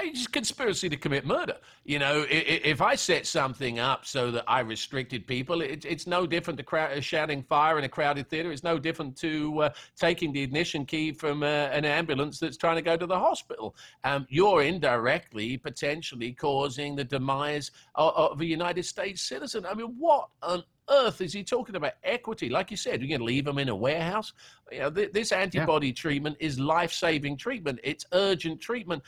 [0.05, 1.57] It's conspiracy to commit murder.
[1.85, 6.27] You know, if I set something up so that I restricted people, it, it's no
[6.27, 8.51] different to crowd, uh, shouting fire in a crowded theater.
[8.53, 12.77] It's no different to uh, taking the ignition key from uh, an ambulance that's trying
[12.77, 13.77] to go to the hospital.
[14.05, 19.65] Um, you're indirectly, potentially causing the demise of, of a United States citizen.
[19.67, 21.93] I mean, what on earth is he talking about?
[22.03, 24.33] Equity, like you said, you're going to leave them in a warehouse.
[24.71, 27.79] You know, th- this antibody treatment is life-saving treatment.
[27.85, 29.03] It's urgent treatment.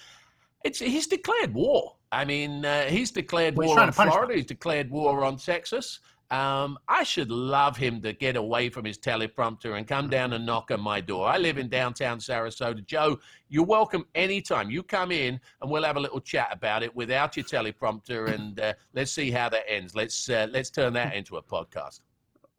[0.65, 1.97] It's he's declared war.
[2.11, 4.35] I mean, uh, he's declared Well, war trying on Florida.
[4.35, 6.01] He's declared war on Texas.
[6.31, 10.45] Um, I should love him to get away from his teleprompter and come down and
[10.45, 11.29] knock on my door.
[11.29, 12.85] I live in downtown Sarasota.
[12.87, 14.71] Joe, you're welcome anytime.
[14.71, 18.59] You come in and we'll have a little chat about it without your teleprompter, and
[18.59, 19.95] uh, let's see how that ends.
[19.95, 22.01] Let's uh, let's turn that into a podcast.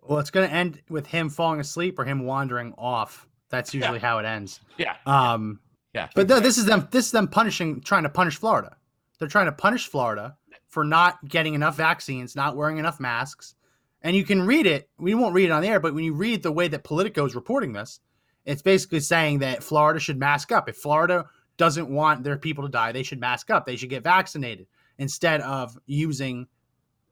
[0.04, 3.28] Well, it's going to end with him falling asleep or him wandering off.
[3.50, 4.60] That's usually how it ends.
[4.78, 5.60] Yeah, Um,
[5.96, 6.10] yeah.
[6.14, 6.88] But this is them.
[6.92, 8.76] This is them punishing, trying to punish Florida.
[9.18, 10.36] They're trying to punish Florida
[10.68, 13.56] for not getting enough vaccines, not wearing enough masks.
[14.02, 14.90] And you can read it.
[14.98, 17.26] We won't read it on the air, but when you read the way that Politico
[17.26, 18.02] is reporting this,
[18.44, 20.68] it's basically saying that Florida should mask up.
[20.68, 21.26] If Florida
[21.58, 23.66] doesn't want their people to die, they should mask up.
[23.66, 26.48] They should get vaccinated instead of using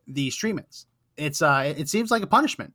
[0.08, 0.88] these treatments.
[1.16, 2.74] It's uh, it seems like a punishment.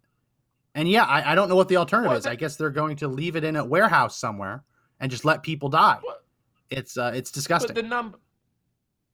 [0.75, 2.27] And yeah, I, I don't know what the alternative is.
[2.27, 4.65] I guess they're going to leave it in a warehouse somewhere
[5.01, 5.99] and just let people die.
[6.05, 6.17] Well,
[6.71, 7.75] It's uh, it's disgusting.
[7.75, 8.19] But the number,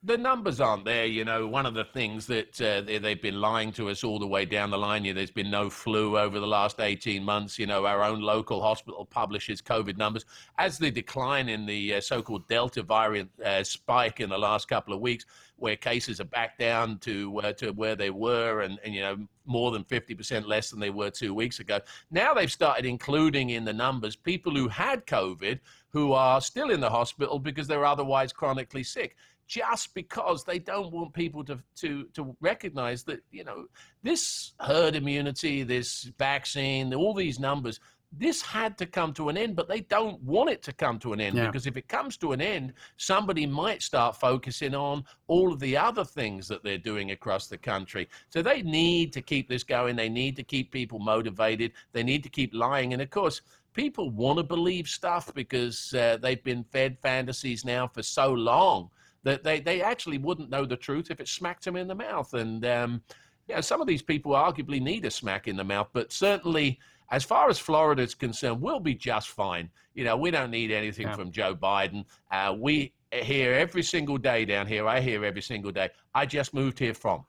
[0.04, 1.06] the numbers aren't there.
[1.06, 4.18] You know, one of the things that uh, they, they've been lying to us all
[4.18, 5.04] the way down the line.
[5.04, 7.58] You know, there's been no flu over the last 18 months.
[7.58, 10.26] You know, our own local hospital publishes COVID numbers
[10.58, 14.92] as the decline in the uh, so-called Delta variant uh, spike in the last couple
[14.92, 15.24] of weeks,
[15.56, 19.16] where cases are back down to uh, to where they were, and, and you know
[19.46, 21.78] more than 50% less than they were two weeks ago.
[22.10, 26.80] Now they've started including in the numbers people who had COVID who are still in
[26.80, 32.04] the hospital because they're otherwise chronically sick just because they don't want people to to
[32.14, 33.66] to recognize that you know
[34.02, 37.80] this herd immunity this vaccine all these numbers
[38.16, 41.12] this had to come to an end but they don't want it to come to
[41.12, 41.46] an end Yeah.
[41.46, 45.76] because if it comes to an end somebody might start focusing on all of the
[45.76, 48.08] other things that they're doing across the country.
[48.30, 49.96] So they need to keep this going.
[49.96, 51.72] They need to keep people motivated.
[51.92, 52.92] They need to keep lying.
[52.92, 57.88] And of course people want to believe stuff because uh, they've been fed fantasies now
[57.88, 58.90] for so long
[59.24, 62.32] that they, they actually wouldn't know the truth if it smacked them in the mouth.
[62.34, 63.02] And um,
[63.48, 66.78] yeah, some of these people arguably need a smack in the mouth, but certainly
[67.10, 69.68] as far as Florida is concerned, we'll be just fine.
[69.94, 71.16] You know, we don't need anything Yeah.
[71.16, 72.04] from Joe Biden.
[72.30, 74.88] Uh, we hear every single day down here.
[74.88, 75.90] I hear every single day.
[76.14, 77.24] I just moved here from.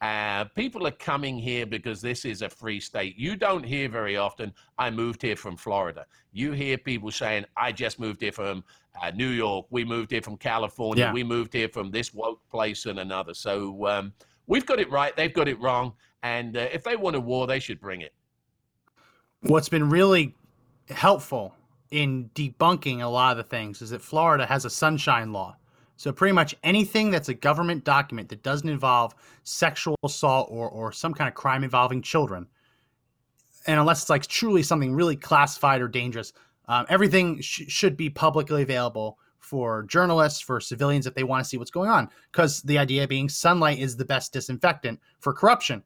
[0.00, 3.18] Uh, people are coming here because this is a free state.
[3.18, 6.06] You don't hear very often, I moved here from Florida.
[6.32, 8.64] You hear people saying, I just moved here from
[9.02, 9.66] uh, New York.
[9.70, 11.04] We moved here from California.
[11.04, 11.12] Yeah.
[11.12, 13.34] We moved here from this woke place and another.
[13.34, 14.12] So um,
[14.46, 15.14] we've got it right.
[15.14, 15.92] They've got it wrong.
[16.22, 18.14] And uh, if they want a war, they should bring it.
[19.42, 20.34] What's been really
[20.88, 21.54] helpful
[21.90, 25.56] in debunking a lot of the things is that Florida has a sunshine law.
[26.00, 30.92] So pretty much anything that's a government document that doesn't involve sexual assault or, or
[30.92, 32.46] some kind of crime involving children,
[33.66, 36.32] and unless it's like truly something really classified or dangerous,
[36.68, 41.48] um, everything sh- should be publicly available for journalists, for civilians if they want to
[41.50, 42.08] see what's going on.
[42.32, 45.82] Because the idea being sunlight is the best disinfectant for corruption.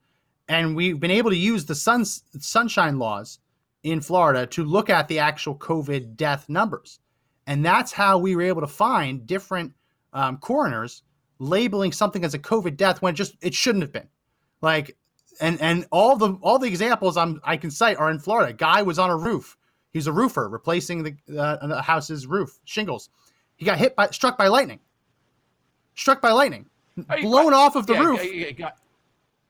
[0.46, 3.40] And we've been able to use the sun, sunshine laws
[3.82, 7.00] in Florida to look at the actual COVID death numbers.
[7.48, 9.72] And that's how we were able to find different
[10.14, 11.02] um, coroners
[11.38, 14.08] labeling something as a COVID death when it just it shouldn't have been.
[14.60, 14.96] Like,
[15.40, 18.52] and and all the all the examples I'm I can cite are in Florida.
[18.52, 19.56] Guy was on a roof.
[19.92, 23.10] He's a roofer replacing the, uh, house's roof shingles.
[23.56, 24.80] He got hit by struck by lightning.
[25.96, 26.66] Struck by lightning,
[27.22, 28.24] blown off of the yeah, roof.
[28.24, 28.70] yeah, yeah,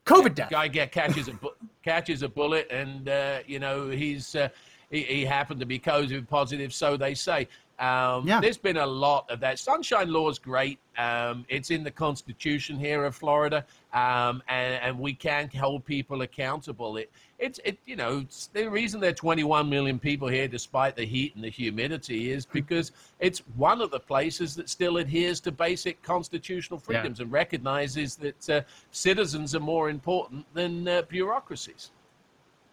[0.04, 0.50] COVID death.
[0.50, 4.48] Guy get catches a bu- catches a bullet, and uh, you know he's uh,
[4.90, 7.48] he, he happened to be COVID positive, so they say.
[7.78, 8.40] Um, Yeah.
[8.40, 9.58] There's been a lot of that.
[9.58, 10.78] Sunshine law is great.
[10.96, 16.22] Um, it's in the Constitution here of Florida, um, and, and we can hold people
[16.22, 16.96] accountable.
[16.96, 17.10] It,
[17.40, 21.34] it's it you know the reason there are 21 million people here, despite the heat
[21.34, 26.00] and the humidity, is because it's one of the places that still adheres to basic
[26.02, 26.84] constitutional Yeah.
[27.00, 28.60] freedoms and recognizes that uh,
[28.92, 31.90] citizens are more important than uh, bureaucracies.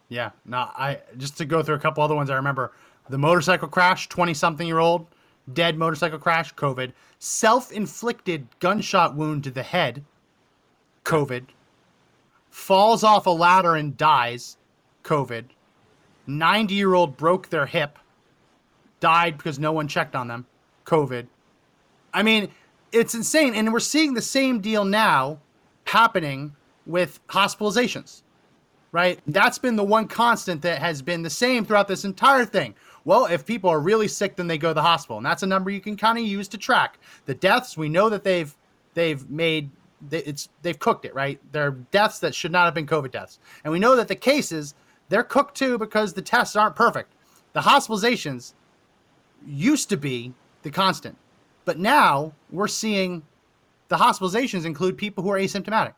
[0.09, 2.73] Yeah, Now, I just to go through a couple other ones I remember.
[3.09, 5.07] The motorcycle crash, 20 something year old,
[5.53, 6.93] dead motorcycle crash, COVID.
[7.19, 10.03] Self inflicted gunshot wound to the head,
[11.03, 11.45] COVID.
[12.49, 14.57] Falls off a ladder and dies,
[15.03, 15.45] COVID.
[16.27, 17.97] 90 year old broke their hip,
[18.99, 20.45] died because no one checked on them,
[20.85, 21.27] COVID.
[22.13, 22.49] I mean,
[22.91, 23.55] it's insane.
[23.55, 25.39] And we're seeing the same deal now
[25.85, 28.21] happening with hospitalizations
[28.91, 29.19] right?
[29.27, 32.75] That's been the one constant that has been the same throughout this entire thing.
[33.03, 35.47] Well, if people are really sick, then they go to the hospital, and that's a
[35.47, 37.75] number you can kind of use to track the deaths.
[37.77, 38.55] We know that they've
[38.93, 39.71] they've made
[40.11, 41.39] it's they've cooked it right.
[41.51, 44.15] There are deaths that should not have been COVID deaths, and we know that the
[44.15, 44.75] cases
[45.09, 47.13] they're cooked too because the tests aren't perfect.
[47.53, 48.53] The hospitalizations
[49.45, 51.17] used to be the constant,
[51.65, 53.23] but now we're seeing
[53.87, 55.95] the hospitalizations include people who are asymptomatic.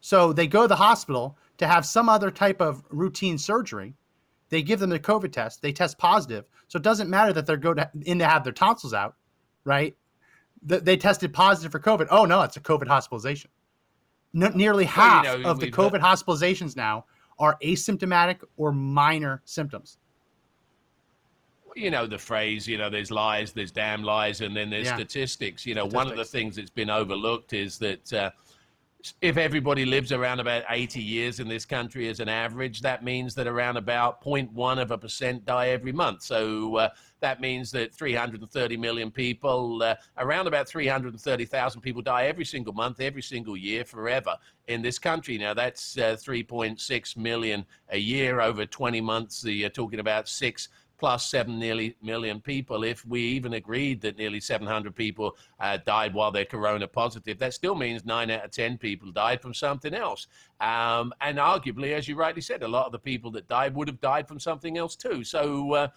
[0.00, 3.94] So they go to the hospital to have some other type of routine surgery.
[4.50, 5.60] They give them the COVID test.
[5.62, 6.44] They test positive.
[6.68, 9.14] So it doesn't matter that they're go to, in to have their tonsils out,
[9.64, 9.94] right?
[10.68, 12.08] Th- They tested positive for COVID.
[12.10, 13.50] Oh no, it's a COVID hospitalization.
[14.32, 17.04] Nearly Well, half you know, of the COVID hospitalizations now
[17.38, 19.98] are asymptomatic or minor symptoms.
[21.76, 24.96] you know the phrase you know there's lies there's damn lies and then there's Yeah.
[24.96, 28.30] statistics you know one of the things that's been overlooked is that uh,
[29.20, 33.34] if everybody lives around about 80 years in this country as an average that means
[33.34, 36.22] that around about 0.1 of a percent die every month.
[36.22, 36.88] So uh,
[37.20, 43.00] that means that 330 million people uh, around about 330,000 people die every single month
[43.00, 44.36] every single year forever
[44.66, 45.38] in this country.
[45.38, 49.38] Now that's uh, 3.6 million a year over 20 months.
[49.38, 50.68] So you're talking about six
[50.98, 52.84] plus seven nearly million people.
[52.84, 57.54] If we even agreed that nearly 700 people uh, died while they're corona positive, that
[57.54, 60.26] still means nine out of 10 people died from something else.
[60.60, 63.88] Um, and arguably, as you rightly said, a lot of the people that died would
[63.88, 65.22] have died from something else too.
[65.22, 65.88] So, uh,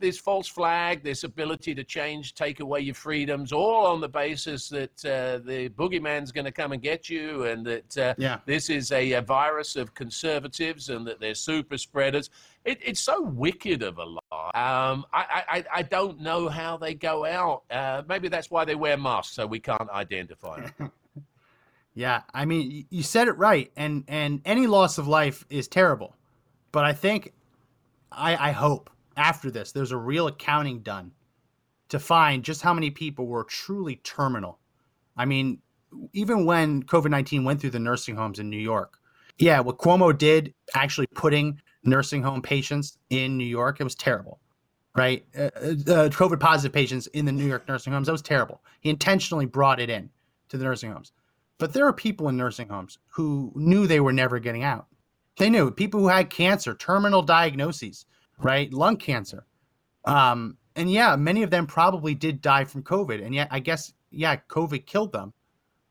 [0.00, 4.68] this false flag, this ability to change, take away your freedoms, all on the basis
[4.68, 8.38] that uh, the boogeyman's going to come and get you, and that uh, Yeah.
[8.46, 12.30] this is a, a virus of conservatives and that they're super spreaders.
[12.64, 14.50] It, it's so wicked of a lie.
[14.54, 17.62] Um, I, I, I don't know how they go out.
[17.70, 20.92] Uh, maybe that's why they wear masks, so we can't identify them.
[21.92, 26.14] Yeah, I mean, you said it right, and and any loss of life is terrible,
[26.70, 27.32] but I think,
[28.12, 28.90] I I hope
[29.20, 31.12] after this there's a real accounting done,
[31.88, 34.58] to find just how many people were truly terminal.
[35.16, 35.58] I mean,
[36.12, 38.98] even when COVID nineteen went through the nursing homes in New York,
[39.38, 44.40] yeah, what Cuomo did actually putting nursing home patients in New York, it was terrible.
[44.96, 48.60] Right, uh, uh, COVID positive patients in the New York nursing homes, that was terrible.
[48.80, 50.10] He intentionally brought it in
[50.48, 51.12] to the nursing homes.
[51.58, 54.86] But there are people in nursing homes who knew they were never getting out.
[55.38, 58.04] They knew people who had cancer, terminal diagnoses,
[58.42, 58.72] right?
[58.72, 59.46] Lung cancer.
[60.04, 63.24] Um, and yeah, many of them probably did die from COVID.
[63.24, 65.32] And yet, I guess, yeah, COVID killed them.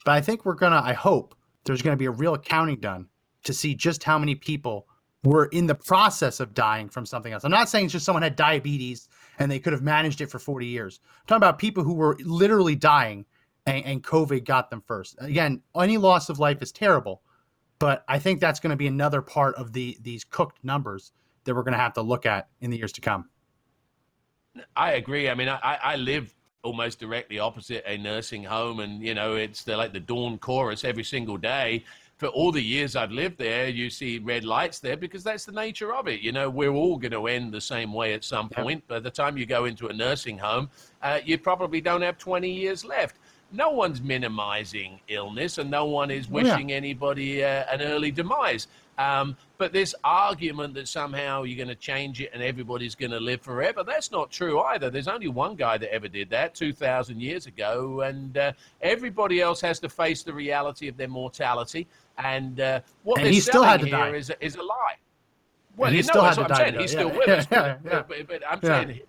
[0.05, 1.35] But I think we're going to, I hope
[1.65, 3.07] there's going to be a real accounting done
[3.43, 4.87] to see just how many people
[5.23, 7.43] were in the process of dying from something else.
[7.43, 10.39] I'm not saying it's just someone had diabetes and they could have managed it for
[10.39, 11.01] 40 years.
[11.03, 13.25] I'm talking about people who were literally dying
[13.65, 15.15] and, and COVID got them first.
[15.19, 17.21] Again, any loss of life is terrible,
[17.79, 21.11] but I think that's going to be another part of the these cooked numbers
[21.43, 23.29] that we're going to have to look at in the years to come.
[24.75, 25.29] I agree.
[25.29, 26.33] I mean, I, I live
[26.63, 30.83] almost directly opposite a nursing home, and you know, it's the, like the dawn chorus
[30.83, 31.83] every single day.
[32.17, 35.53] for all the years I've lived there, you see red lights there because that's the
[35.53, 36.19] nature of it.
[36.19, 38.85] You know, we're all going to end the same way at some point.
[38.89, 40.69] By the time you go into a nursing home,
[41.01, 43.15] uh, you probably don't have 20 years left.
[43.53, 46.43] No one's minimizing illness and no one is Oh, yeah.
[46.55, 48.67] wishing anybody uh, an early demise.
[48.97, 53.19] Um, but this argument that somehow you're going to change it and everybody's going to
[53.19, 54.89] live forever, that's not true either.
[54.89, 59.59] There's only one guy that ever did that 2,000 years ago, and uh, everybody else
[59.59, 61.87] has to face the reality of their mortality.
[62.17, 64.15] And uh, what And they're he still had to here die.
[64.15, 64.95] is, is a lie.
[65.75, 66.79] Well, And he you still had to die saying.
[66.79, 66.99] He's die.
[67.01, 67.47] still Yeah, with us.
[67.51, 68.03] yeah, but, yeah.
[68.07, 68.85] But, but I'm Yeah.
[68.85, 69.01] saying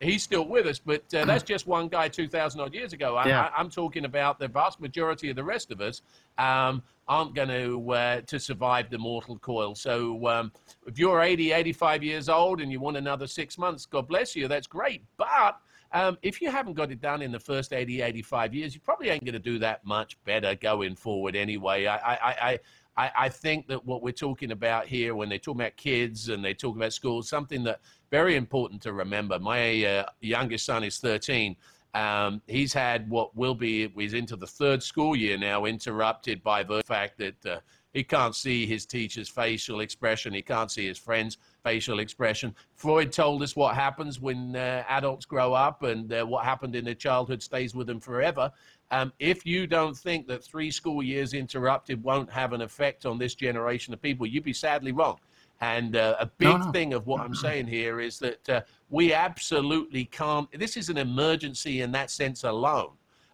[0.00, 3.16] he's still with us, but uh, that's just one guy 2,000 odd years ago.
[3.16, 3.42] I, Yeah.
[3.42, 6.02] I, I'm talking about the vast majority of the rest of us
[6.38, 9.74] um, aren't going to uh, to survive the mortal coil.
[9.74, 10.52] So um,
[10.86, 14.48] if you're 80, 85 years old and you want another six months, God bless you.
[14.48, 15.02] That's great.
[15.16, 15.58] But
[15.92, 19.08] um, if you haven't got it done in the first 80, 85 years, you probably
[19.08, 21.86] ain't going to do that much better going forward anyway.
[21.86, 22.18] I, I,
[22.50, 22.58] I,
[22.98, 26.44] I I, think that what we're talking about here, when they talk about kids and
[26.44, 27.80] they talk about schools, something that
[28.10, 29.38] very important to remember.
[29.38, 31.56] My uh, youngest son is 13.
[31.94, 36.62] Um, he's had what will be, he's into the third school year now, interrupted by
[36.62, 37.60] the fact that uh,
[37.94, 40.34] he can't see his teacher's facial expression.
[40.34, 42.54] He can't see his friend's facial expression.
[42.74, 46.84] Freud told us what happens when uh, adults grow up and uh, what happened in
[46.84, 48.52] their childhood stays with them forever.
[48.90, 53.18] Um, if you don't think that three school years interrupted won't have an effect on
[53.18, 55.18] this generation of people, you'd be sadly wrong.
[55.60, 56.72] And uh, a big No, no.
[56.72, 58.60] thing of what I'm saying here is that uh,
[58.90, 60.48] we absolutely can't.
[60.52, 62.92] This is an emergency in that sense alone.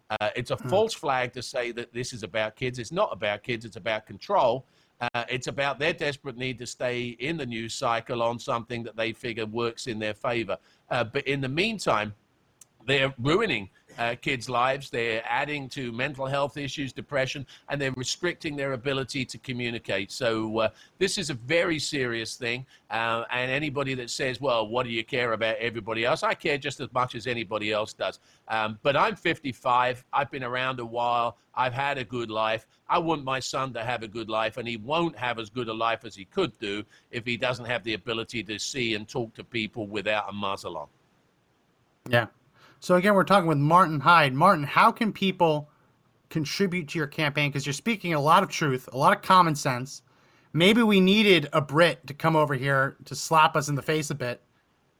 [0.09, 2.79] Uh, it's a false flag to say that this is about kids.
[2.79, 3.63] It's not about kids.
[3.63, 4.65] It's about control.
[5.01, 8.95] Uh, it's about their desperate need to stay in the news cycle on something that
[8.95, 10.57] they figure works in their favor.
[10.89, 12.13] Uh, but in the meantime,
[12.87, 14.89] they're ruining uh, kids' lives.
[14.89, 20.11] They're adding to mental health issues, depression, and they're restricting their ability to communicate.
[20.11, 22.65] So uh, this is a very serious thing.
[22.89, 26.57] Uh, and anybody that says, "Well, what do you care about everybody else?" I care
[26.57, 28.19] just as much as anybody else does.
[28.47, 30.03] Um, but I'm 55.
[30.13, 31.37] I've been around a while.
[31.55, 32.67] I've had a good life.
[32.89, 35.69] I want my son to have a good life, and he won't have as good
[35.69, 39.07] a life as he could do if he doesn't have the ability to see and
[39.07, 40.87] talk to people without a muzzle on.
[42.09, 42.27] Yeah.
[42.79, 44.33] So again, we're talking with Martin Hyde.
[44.33, 45.69] Martin, how can people
[46.29, 47.49] contribute to your campaign?
[47.49, 50.01] Because you're speaking a lot of truth, a lot of common sense.
[50.53, 54.09] Maybe we needed a Brit to come over here to slap us in the face
[54.09, 54.41] a bit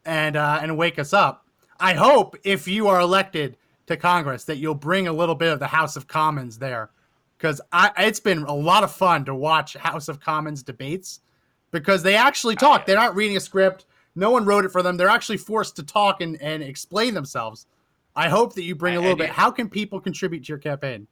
[0.05, 1.45] and uh, and wake us up.
[1.79, 3.57] I hope if you are elected
[3.87, 6.89] to Congress that you'll bring a little bit of the House of Commons there,
[7.37, 7.61] because
[7.97, 11.19] it's been a lot of fun to watch House of Commons debates
[11.71, 12.85] because they actually talk.
[12.85, 13.85] They're not reading a script.
[14.15, 14.97] No one wrote it for them.
[14.97, 17.67] They're actually forced to talk and, and explain themselves.
[18.15, 19.29] I hope that you bring a little bit.
[19.29, 21.07] How can people contribute to your campaign?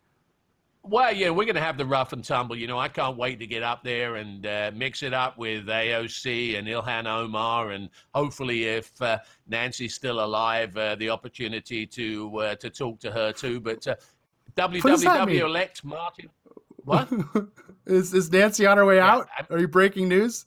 [0.86, 2.58] Well, yeah, we're going to have the rough and tumble.
[2.58, 5.66] You know, I can't wait to get up there and uh, mix it up with
[5.68, 12.38] AOC and Ilhan Omar, and hopefully, if uh, Nancy's still alive, uh, the opportunity to
[12.38, 13.62] uh, to talk to her too.
[13.62, 13.96] But uh,
[14.56, 15.40] does that mean?
[15.40, 16.30] www elect Martin.
[16.84, 17.10] What?
[17.86, 19.30] is is Nancy on her way out?
[19.38, 20.46] I'm- Are you breaking news?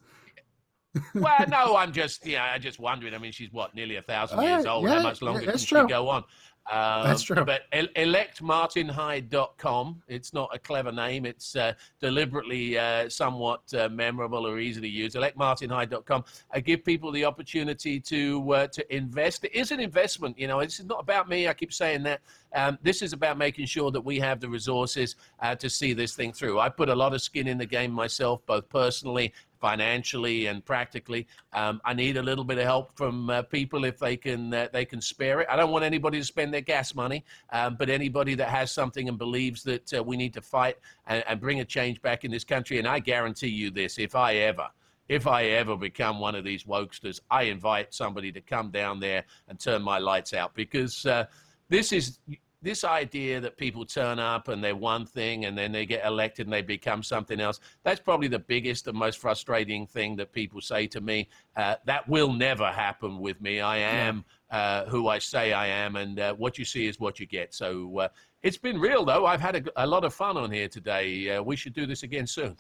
[1.14, 3.14] Well, no, I'm just, yeah, I'm just wondering.
[3.14, 4.84] I mean, she's what, nearly a thousand years yeah, old.
[4.84, 6.24] yeah, How much yeah, longer can that's she go on?
[6.70, 7.44] Um, That's true.
[7.44, 10.03] But el- electmartinhyde.com.
[10.09, 11.24] It's not a clever name.
[11.24, 15.14] It's uh, deliberately uh, somewhat uh, memorable or easy to use.
[15.14, 16.24] Electmartinhyde.com.
[16.51, 19.44] I give people the opportunity to uh, to invest.
[19.44, 20.38] It is an investment.
[20.38, 21.49] You know, it's not about me.
[21.49, 22.20] I keep saying that.
[22.55, 26.14] Um, this is about making sure that we have the resources uh, to see this
[26.14, 26.59] thing through.
[26.59, 31.27] I put a lot of skin in the game myself, both personally financially and practically.
[31.53, 34.69] Um, I need a little bit of help from uh, people if they can uh,
[34.73, 35.49] they can spare it.
[35.51, 39.09] I don't want anybody to spend their gas money, um, but anybody that has something
[39.09, 42.31] and believes that uh, we need to fight and, and bring a change back in
[42.31, 42.79] this country.
[42.79, 44.69] And I guarantee you this: if I ever
[45.09, 49.25] if I ever become one of these wokesters, I invite somebody to come down there
[49.49, 51.27] and turn my lights out because uh,
[51.69, 52.19] this is
[52.63, 56.47] this idea that people turn up and they're one thing and then they get elected
[56.47, 57.61] and they become something else.
[57.85, 61.29] That's probably the biggest and most frustrating thing that people say to me.
[61.55, 63.61] Uh, that will never happen with me.
[63.61, 67.21] I am uh, who I say I am, and uh, what you see is what
[67.21, 67.55] you get.
[67.55, 68.09] So uh,
[68.43, 69.27] it's been real, though.
[69.27, 71.31] I've had a, a lot of fun on here today.
[71.31, 72.57] Uh, we should do this again soon.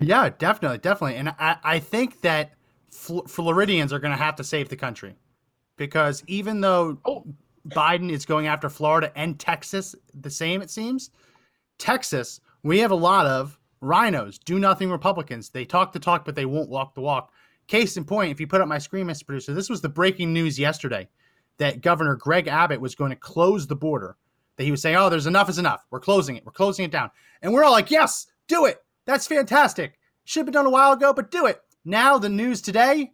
[0.00, 1.16] Yeah, definitely, definitely.
[1.16, 2.52] And I, I think that
[2.90, 5.16] Fl- Floridians are going to have to save the country
[5.76, 7.24] because even though Oh.
[7.70, 11.10] Biden is going after Florida and Texas the same, it seems,
[11.78, 15.50] Texas, we have a lot of RINOs, do nothing Republicans.
[15.50, 17.32] They talk the talk, but they won't walk the walk.
[17.66, 19.26] Case in point, if you put up my screen, Mr.
[19.26, 21.08] Producer, this was the breaking news yesterday
[21.58, 24.16] that Governor Greg Abbott was going to close the border.
[24.56, 25.86] That he was saying, oh, there's enough is enough.
[25.90, 26.44] We're closing it.
[26.44, 27.10] We're closing it down.
[27.42, 28.82] And we're all like, yes, do it.
[29.04, 29.98] That's fantastic.
[30.24, 31.60] Should have been done a while ago, but do it.
[31.84, 33.12] Now, the news today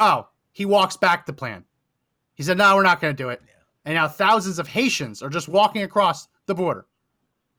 [0.00, 1.64] oh, he walks back the plan.
[2.34, 3.40] He said, no, we're not going to do it.
[3.84, 6.86] And now thousands of Haitians are just walking across the border.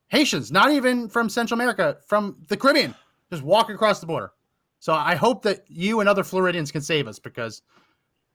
[0.09, 2.93] Haitians, not even from Central America, from the Caribbean,
[3.30, 4.32] just walking across the border.
[4.80, 7.61] So I hope that you and other Floridians can save us because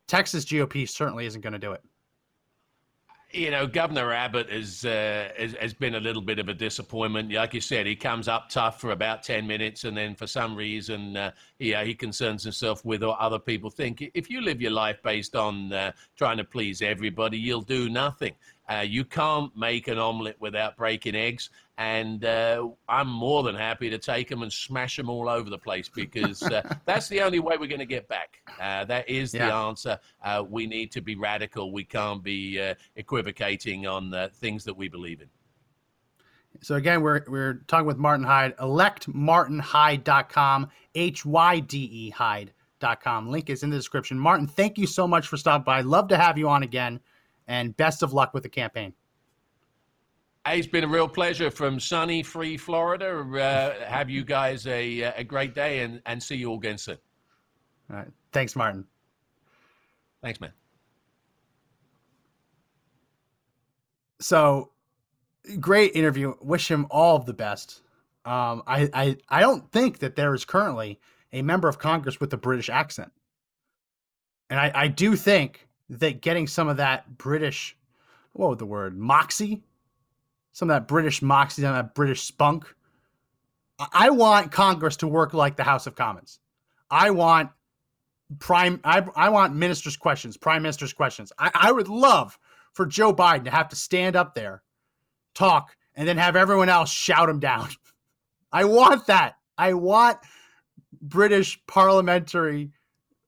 [0.06, 1.82] Texas GOP certainly isn't going to do it
[3.32, 7.32] you know, Governor Abbott is, uh, has, has been a little bit of a disappointment.
[7.32, 10.54] Like you said, he comes up tough for about 10 minutes, and then for some
[10.54, 14.10] reason, uh, yeah, he concerns himself with what other people think.
[14.14, 18.34] If you live your life based on uh, trying to please everybody, you'll do nothing.
[18.68, 23.88] Uh, you can't make an omelet without breaking eggs, and uh, I'm more than happy
[23.90, 27.38] to take them and smash them all over the place because uh, that's the only
[27.38, 28.38] way we're going to get back.
[28.60, 29.46] Uh, that is yeah.
[29.46, 30.00] the answer.
[30.24, 31.70] Uh, we need to be radical.
[31.70, 35.28] We can't be uh, equivocating on things that we believe in.
[36.62, 38.56] So again, we're we're talking with Martin Hyde.
[38.56, 43.30] Electmartinhyde.com, H Y D E Hyde.com.
[43.30, 44.18] Link is in the description.
[44.18, 45.82] Martin, thank you so much for stopping by.
[45.82, 46.98] Love to have you on again
[47.46, 48.92] and best of luck with the campaign.
[50.48, 53.18] It's been a real pleasure from sunny, free Florida.
[53.18, 56.98] Uh, have you guys a, a great day and, and see you all again soon.
[57.90, 58.08] All right.
[58.32, 58.84] Thanks, Martin.
[60.22, 60.52] Thanks, man.
[64.20, 64.70] So
[65.58, 66.34] great interview.
[66.40, 67.82] Wish him all the best.
[68.24, 71.00] Um, I, I, I don't think that there is currently
[71.32, 73.12] a member of Congress with a British accent.
[74.48, 77.76] And I, I do think that getting some of that British,
[78.32, 79.62] what was the word, moxie,
[80.52, 82.64] some of that British moxie, some of that British spunk.
[83.92, 86.38] I want Congress to work like the House of Commons.
[86.90, 87.50] I want
[88.38, 88.80] prime.
[88.84, 91.32] I, I want ministers' questions, prime minister's questions.
[91.38, 92.38] I, I would love
[92.72, 94.62] for Joe Biden to have to stand up there,
[95.34, 97.68] talk, and then have everyone else shout him down.
[98.52, 99.36] I want that.
[99.58, 100.18] I want
[101.02, 102.70] British parliamentary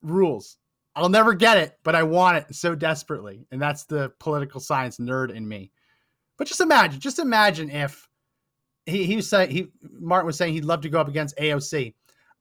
[0.03, 0.57] rules.
[0.99, 3.47] I'll never get it, but I want it so desperately.
[3.53, 5.71] And that's the political science nerd in me.
[6.37, 8.09] But just imagine, just imagine if
[8.85, 9.69] he, he was saying, he,
[10.01, 11.95] Martin was saying he'd love to go up against AOC.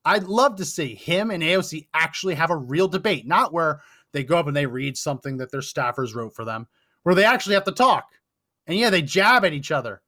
[0.06, 3.82] I'd love to see him and AOC actually have a real debate, not where
[4.12, 6.68] they go up and they read something that their staffers wrote for them,
[7.04, 8.06] where they actually have to talk.
[8.66, 10.02] And yeah, they jab at each other.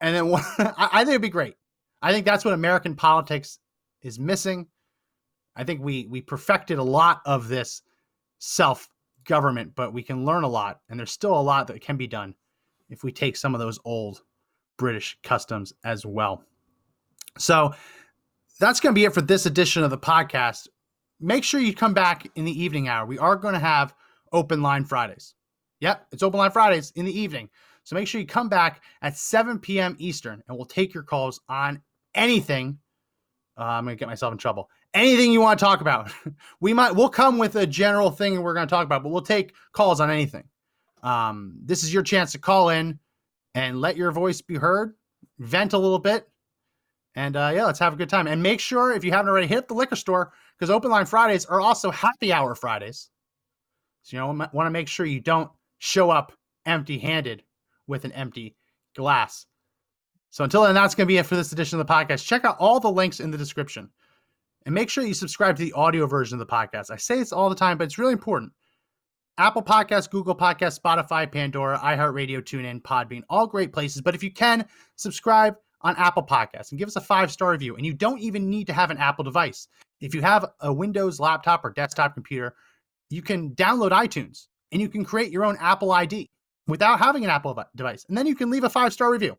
[0.00, 1.56] And then I, I think it'd be great.
[2.00, 3.58] I think that's what American politics
[4.02, 4.68] is missing.
[5.56, 7.82] I think we we perfected a lot of this
[8.38, 8.88] self
[9.24, 12.06] government, but we can learn a lot, and there's still a lot that can be
[12.06, 12.34] done
[12.88, 14.22] if we take some of those old
[14.76, 16.44] British customs as well.
[17.38, 17.74] So
[18.60, 20.68] that's going to be it for this edition of the podcast.
[21.20, 23.06] Make sure you come back in the evening hour.
[23.06, 23.94] We are going to have
[24.32, 25.34] open line Fridays.
[25.80, 27.48] Yep, it's open line Fridays in the evening.
[27.84, 29.96] So make sure you come back at 7 p.m.
[29.98, 31.80] Eastern and we'll take your calls on
[32.14, 32.78] anything.
[33.58, 36.10] Uh, I'm going to get myself in trouble anything you want to talk about.
[36.60, 39.22] we might we'll come with a general thing we're going to talk about, but we'll
[39.22, 40.44] take calls on anything.
[41.02, 42.98] Um, this is your chance to call in
[43.54, 44.94] and let your voice be heard,
[45.38, 46.28] vent a little bit,
[47.14, 48.26] and uh, yeah, let's have a good time.
[48.26, 51.46] And make sure if you haven't already hit the liquor store because open line Fridays
[51.46, 53.10] are also happy hour Fridays.
[54.02, 56.32] So you know want to make sure you don't show up
[56.64, 57.42] empty handed
[57.86, 58.56] with an empty
[58.94, 59.46] glass.
[60.30, 62.26] So until then, that's going to be it for this edition of the podcast.
[62.26, 63.88] Check out all the links in the description.
[64.66, 66.90] And make sure you subscribe to the audio version of the podcast.
[66.90, 68.52] I say this all the time, but it's really important.
[69.38, 74.02] Apple Podcasts, Google Podcasts, Spotify, Pandora, iHeartRadio, TuneIn, Podbean, all great places.
[74.02, 77.76] But if you can, subscribe on Apple Podcasts and give us a five star review.
[77.76, 79.68] And you don't even need to have an Apple device.
[80.00, 82.56] If you have a Windows laptop or desktop computer,
[83.08, 86.28] you can download iTunes and you can create your own Apple ID
[86.66, 88.04] without having an Apple device.
[88.08, 89.38] And then you can leave a five star review.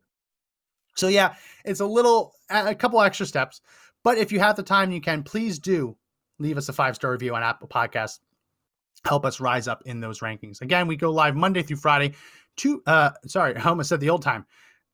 [0.96, 3.60] So, yeah, it's a little, a couple extra steps.
[4.08, 5.94] But if you have the time, you can please do
[6.38, 8.20] leave us a five star review on Apple Podcasts.
[9.04, 10.62] Help us rise up in those rankings.
[10.62, 12.14] Again, we go live Monday through Friday.
[12.56, 14.46] Two, uh, sorry, I almost said the old time,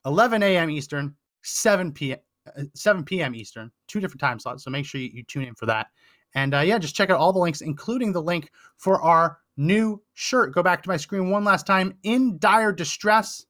[0.05, 0.69] 11 a.m.
[0.69, 2.19] Eastern, 7 p.m.
[2.59, 3.37] Uh, 7 p.m.
[3.37, 4.65] Eastern, two different time slots.
[4.65, 5.91] So make sure you, you tune in for that.
[6.35, 10.03] And uh, yeah, just check out all the links, including the link for our new
[10.15, 10.53] shirt.
[10.53, 11.95] Go back to my screen one last time.
[12.03, 13.47] In dire distress,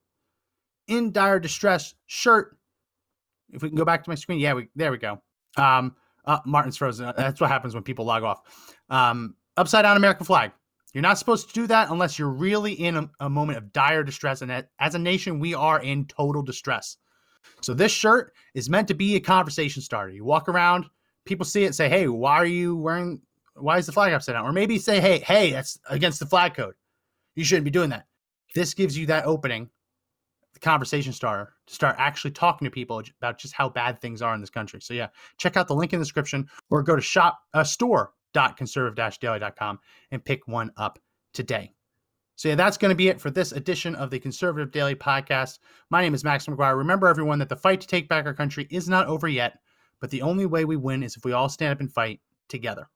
[0.88, 2.58] in dire distress shirt.
[3.48, 5.22] If we can go back to my screen, yeah, we there we go.
[5.56, 5.94] Um,
[6.24, 7.12] uh, Martin's frozen.
[7.16, 8.42] That's what happens when people log off.
[8.90, 10.52] Um, upside down American flag.
[10.94, 14.04] You're not supposed to do that unless you're really in a, a moment of dire
[14.04, 14.42] distress.
[14.42, 16.96] And as a nation, we are in total distress.
[17.60, 20.12] So this shirt is meant to be a conversation starter.
[20.12, 20.86] You walk around,
[21.24, 23.20] people see it, say, "Hey, why are you wearing?
[23.54, 26.54] Why is the flag upside down?" Or maybe say, "Hey, hey, that's against the flag
[26.54, 26.74] code.
[27.34, 28.06] You shouldn't be doing that."
[28.54, 29.68] This gives you that opening,
[30.64, 34.40] conversation starter to start actually talking to people about just how bad things are in
[34.40, 34.80] this country.
[34.80, 35.06] So yeah,
[35.36, 39.78] check out the link in the description or go to shop uh, store.conservative-daily.com
[40.10, 40.98] and pick one up
[41.32, 41.70] today.
[42.36, 45.60] So yeah, that's going to be it for this edition of the Conservative Daily Podcast.
[45.90, 46.76] My name is Max McGuire.
[46.76, 49.60] Remember, everyone, that the fight to take back our country is not over yet,
[50.00, 52.88] but the only way we win is if we all stand up and fight together.